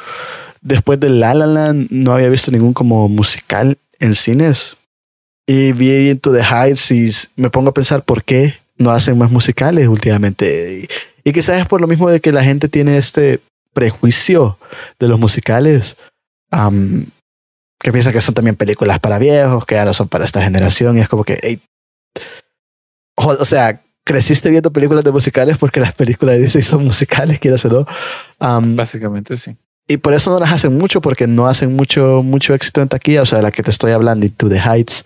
[0.60, 4.76] después de La La Land no había visto ningún como musical en cines.
[5.46, 9.30] Y vi Into the Heights y me pongo a pensar por qué no hacen más
[9.30, 10.88] musicales últimamente.
[11.24, 13.40] Y quizás es por lo mismo de que la gente tiene este
[13.72, 14.58] prejuicio
[14.98, 15.96] de los musicales,
[16.50, 21.00] que piensa que son también películas para viejos, que ahora son para esta generación, y
[21.00, 21.60] es como que,
[23.16, 27.64] o, sea, creciste viendo películas de musicales porque las películas de Disney son musicales, quieras
[27.66, 27.86] o no.
[28.76, 29.56] Básicamente sí.
[29.90, 33.22] Y por eso no las hacen mucho, porque no hacen mucho, mucho éxito en taquilla.
[33.22, 35.04] O sea, la que te estoy hablando, To the Heights,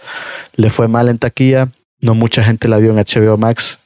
[0.57, 1.71] le fue mal en taquilla.
[2.01, 3.79] No mucha gente la vio en HBO Max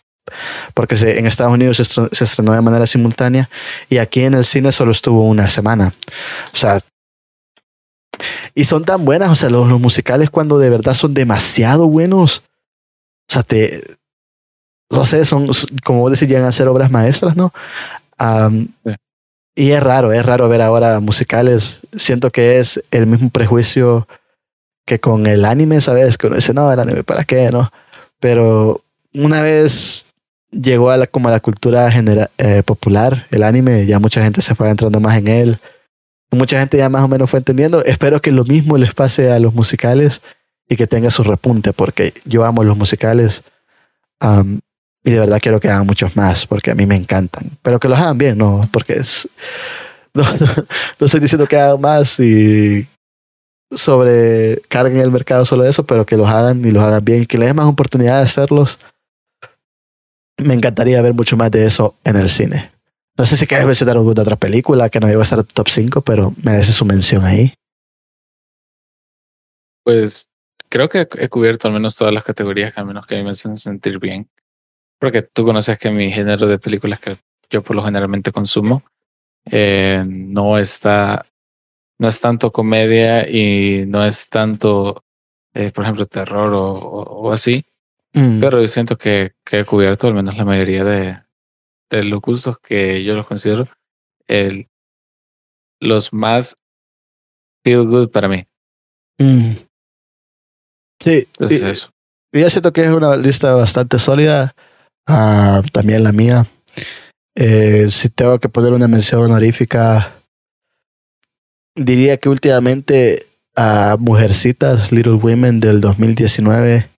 [0.74, 3.48] porque en Estados Unidos se estrenó, de manera simultánea
[3.88, 5.94] y aquí en el cine solo estuvo una semana.
[6.52, 6.78] O sea,
[8.54, 12.42] y son tan buenas, o sea, los, musicales cuando de verdad son demasiado buenos,
[13.30, 13.84] o sea, te,
[14.90, 15.48] no sé, son,
[15.84, 17.52] como vos decís, llegan a ser obras maestras, ¿no?
[19.58, 21.80] Y es raro, es raro ver ahora musicales.
[21.96, 24.06] Siento que es el mismo prejuicio
[24.86, 26.16] que con el anime, ¿sabes?
[26.16, 27.50] Que uno dice, no, el anime, ¿para qué?
[27.50, 27.68] ¿No?
[28.20, 30.06] Pero una vez
[30.52, 34.42] llegó a la, como a la cultura general, eh, popular, el anime, ya mucha gente
[34.42, 35.58] se fue adentrando más en él.
[36.30, 37.84] Mucha gente ya más o menos fue entendiendo.
[37.84, 40.22] Espero que lo mismo les pase a los musicales
[40.68, 43.42] y que tenga su repunte, porque yo amo los musicales
[45.08, 47.50] y de verdad quiero que hagan muchos más, porque a mí me encantan.
[47.62, 49.28] Pero que los hagan bien, no, porque es.
[50.14, 50.24] No,
[51.06, 52.88] estoy diciendo que hagan más y
[53.72, 57.38] sobrecarguen el mercado solo eso, pero que los hagan y los hagan bien y que
[57.38, 58.80] les den más oportunidad de hacerlos
[60.38, 62.70] me encantaría ver mucho más de eso en el cine.
[63.16, 66.02] No sé si quieres mencionar alguna otra película que no iba a estar top 5,
[66.02, 67.52] pero merece su mención ahí.
[69.82, 70.28] Pues
[70.68, 73.30] creo que he cubierto al menos todas las categorías que menos que a mí me
[73.30, 74.28] hacen sentir bien.
[74.98, 77.16] Porque tú conoces que mi género de películas que
[77.50, 78.82] yo por lo generalmente consumo
[79.50, 81.24] eh, no está,
[81.98, 85.04] no es tanto comedia y no es tanto,
[85.54, 87.64] eh, por ejemplo, terror o así,
[88.14, 88.40] Mm.
[88.40, 91.22] Pero yo siento que, que, he cubierto al menos la mayoría de,
[91.90, 93.68] de los gustos que yo los considero
[94.26, 94.68] el,
[95.80, 96.56] los más
[97.64, 98.46] feel good para mí.
[99.18, 99.52] Mm.
[101.00, 101.90] Sí, Entonces y- eso.
[102.32, 104.54] y yo siento que es una lista bastante sólida.
[105.08, 106.46] Ah, también la mía.
[107.34, 110.12] Eh, si tengo que poner una mención honorífica,
[111.74, 113.24] diría que últimamente
[113.56, 116.88] a Mujercitas, Little Women del 2019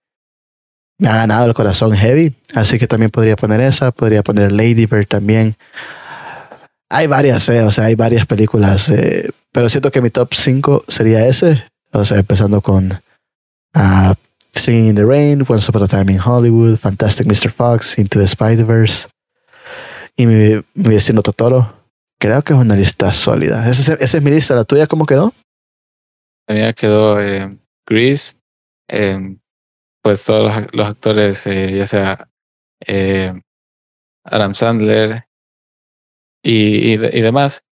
[0.99, 2.35] me ha ganado el corazón heavy.
[2.53, 5.55] Así que también podría poner esa, podría poner Lady Bird también.
[6.91, 10.85] Hay varias, eh, o sea, hay varias películas, eh, pero siento que mi top 5
[10.89, 11.65] sería ese.
[11.93, 13.01] O sea, empezando con
[13.75, 14.15] ah,
[14.55, 17.51] Singing in the Rain, Once Upon a Time in Hollywood, Fantastic Mr.
[17.51, 19.09] Fox, Into the Spider-Verse
[20.17, 21.73] y mi, mi vecino Totoro.
[22.19, 23.67] Creo que es una lista sólida.
[23.69, 24.55] Esa es, mi lista.
[24.55, 25.33] ¿La tuya cómo quedó?
[26.47, 27.57] También quedó eh,
[28.89, 29.37] eh,
[30.03, 32.29] pues todos los, actores, eh, ya sea
[32.87, 33.33] eh,
[34.25, 35.25] Adam Sandler
[36.43, 37.65] y, y, y demás.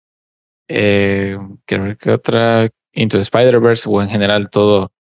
[0.69, 4.93] Ver qué otra, Into the Spider-Verse o en general todo,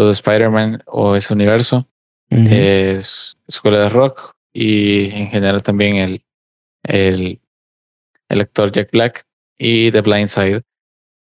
[0.00, 1.86] todo Spider-Man o ese universo.
[2.30, 6.24] es Escuela de Rock y en general también el,
[6.84, 7.38] el,
[8.30, 9.26] el actor Jack Black
[9.58, 10.62] y The Blind Side.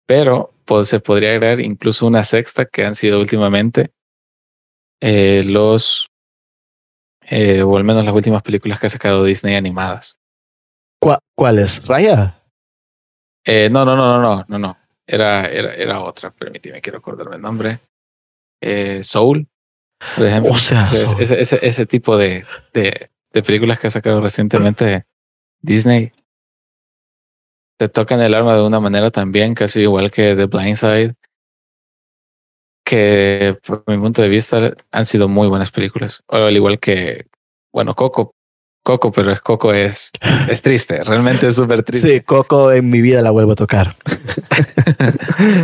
[0.06, 3.94] Pero pues, se podría agregar incluso una sexta que han sido últimamente
[5.00, 6.12] eh, los,
[7.22, 10.18] eh, o al menos las últimas películas que ha sacado Disney animadas.
[11.00, 11.88] ¿Cuál, cuál es?
[11.88, 12.44] ¿Raya?
[13.46, 14.78] Eh, no, no, no, no, no, no, no.
[15.08, 17.80] Era, era, era otra, permíteme, quiero acordarme el nombre.
[18.62, 19.48] Eh, Soul,
[20.16, 20.52] por ejemplo.
[20.54, 21.22] O sea, Ese- Soul.
[21.22, 25.06] ese, ese, ese tipo de, de, de películas que ha sacado recientemente
[25.62, 26.12] Disney
[27.78, 31.16] te tocan el alma de una manera también, casi igual que The Blind Side,
[32.86, 36.24] que por mi punto de vista han sido muy buenas películas.
[36.28, 37.26] O al igual que,
[37.74, 38.34] bueno, Coco,
[38.84, 40.12] Coco, pero es Coco es,
[40.50, 42.08] es triste, realmente es súper triste.
[42.08, 43.96] Sí, Coco en mi vida la vuelvo a tocar.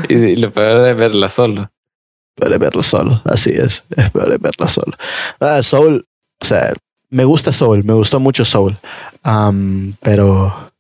[0.09, 1.71] y, y lo peor es verla solo.
[2.41, 3.21] Peor es verlo solo.
[3.25, 3.83] Así es.
[3.95, 4.93] Es peor es verlo solo.
[5.39, 6.07] Ah, Soul,
[6.41, 6.73] o sea,
[7.11, 7.83] me gusta Soul.
[7.83, 8.75] Me gustó mucho Soul.
[9.21, 10.71] Am, pero,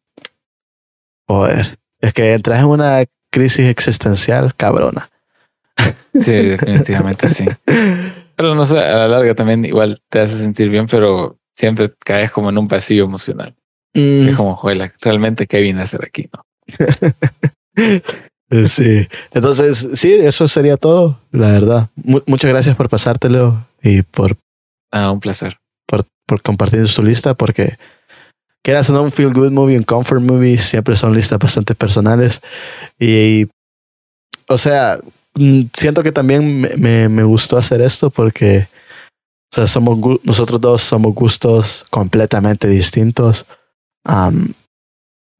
[1.27, 5.07] joder, es que entras en una crisis existencial cabrona.
[6.15, 7.45] Sí, definitivamente sí.
[8.35, 12.31] Pero no sé, a la larga también igual te hace sentir bien, pero siempre caes
[12.31, 13.55] como en un vacío emocional.
[13.93, 16.43] Mm, Es como, juela, realmente qué vine a hacer aquí, ¿no?
[18.67, 19.07] Sí.
[19.31, 21.89] Entonces, sí, eso sería todo, la verdad.
[21.95, 24.35] Mu- muchas gracias por pasártelo y por,
[24.91, 25.57] Ah, un placer.
[25.87, 27.77] por, por compartir tu lista, porque
[28.63, 32.41] quieras o no, un feel good movie, un comfort movie, siempre son listas bastante personales.
[32.99, 33.47] Y,
[34.49, 34.99] o sea,
[35.35, 38.67] mm, siento que también me, me, me gustó hacer esto porque,
[39.53, 43.45] o sea, somos nosotros dos somos gustos completamente distintos.
[44.03, 44.53] Am,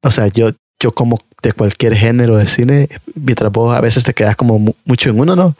[0.02, 0.50] o sea, yo,
[0.82, 4.74] yo como de cualquier género de cine, mientras vos a veces te quedas como mu-
[4.84, 5.54] mucho en uno, ¿no?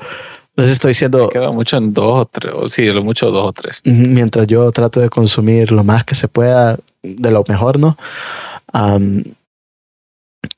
[0.55, 3.31] No sé si estoy diciendo, Queda mucho en dos o tres, o sí, lo mucho
[3.31, 3.81] dos o tres.
[3.85, 7.97] Mientras yo trato de consumir lo más que se pueda de lo mejor, ¿no?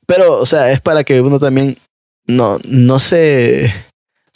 [0.05, 1.77] Pero, o sea, es para que uno también
[2.27, 3.73] no, no se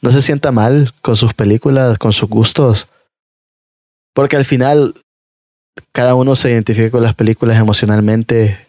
[0.01, 2.87] no se sienta mal con sus películas, con sus gustos.
[4.13, 4.95] Porque al final
[5.91, 8.65] cada uno se identifica con las películas emocionalmente,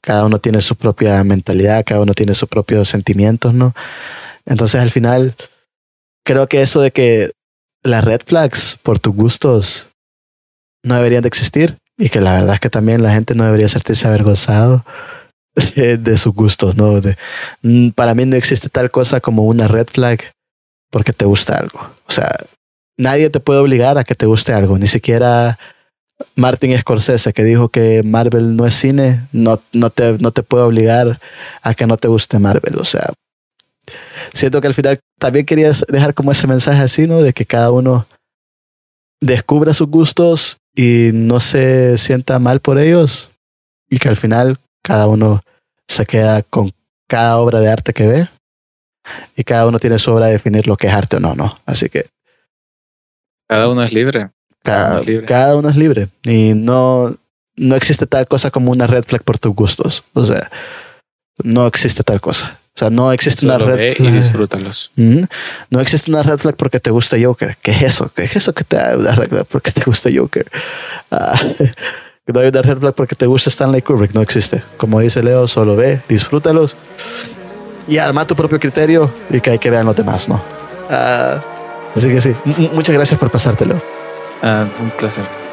[0.00, 3.74] cada uno tiene su propia mentalidad, cada uno tiene sus propios sentimientos, ¿no?
[4.46, 5.34] Entonces al final
[6.24, 7.32] creo que eso de que
[7.82, 9.86] las red flags por tus gustos
[10.84, 13.68] no deberían de existir y que la verdad es que también la gente no debería
[13.68, 14.84] sentirse avergonzado
[15.76, 17.00] de, de sus gustos, ¿no?
[17.00, 17.16] De-
[17.62, 20.20] mm, para mí no existe tal cosa como una red flag
[20.90, 21.80] porque te gusta algo.
[22.06, 22.34] O sea,
[22.96, 25.58] nadie te puede obligar a que te guste algo, ni siquiera
[26.34, 30.64] Martin Scorsese que dijo que Marvel no es cine, no, no, te, no te puede
[30.64, 31.20] obligar
[31.62, 32.78] a que no te guste Marvel.
[32.78, 33.12] O sea,
[34.32, 37.22] siento que al final también querías dejar como ese mensaje así, ¿no?
[37.22, 38.06] De que cada uno
[39.20, 43.30] descubra sus gustos y no se sienta mal por ellos
[43.90, 45.42] y que al final cada uno
[45.88, 46.70] se queda con
[47.08, 48.28] cada obra de arte que ve
[49.36, 51.58] y cada uno tiene su obra de definir lo que es arte o no, ¿no?
[51.64, 52.06] Así que
[53.48, 54.30] Cada uno es libre.
[54.68, 55.26] Cada, uno es libre.
[55.26, 57.14] cada uno es libre y no,
[57.56, 60.04] no existe tal cosa como una red flag por tus gustos.
[60.14, 60.50] O sea,
[61.42, 62.58] no existe tal cosa.
[62.74, 64.12] O sea, no existe una red ve y flag.
[64.14, 64.92] disfrútalos.
[64.96, 65.22] Mm,
[65.70, 67.56] No existe una red flag porque te gusta Joker.
[67.60, 68.10] ¿Qué es eso?
[68.14, 70.46] ¿Qué es eso que te da una red flag porque te gusta Joker?
[71.10, 71.32] Ah,
[72.26, 74.12] no hay una red flag porque te gusta Stanley Kubrick.
[74.14, 74.62] No existe.
[74.76, 76.76] Como dice Leo, solo ve, disfrútalos
[77.88, 80.44] y arma tu propio criterio y que hay que vean los demás, ¿no?
[80.90, 81.42] Ah,
[81.96, 83.82] así que sí, M- muchas gracias por pasártelo.
[84.40, 85.47] Ah, un placer.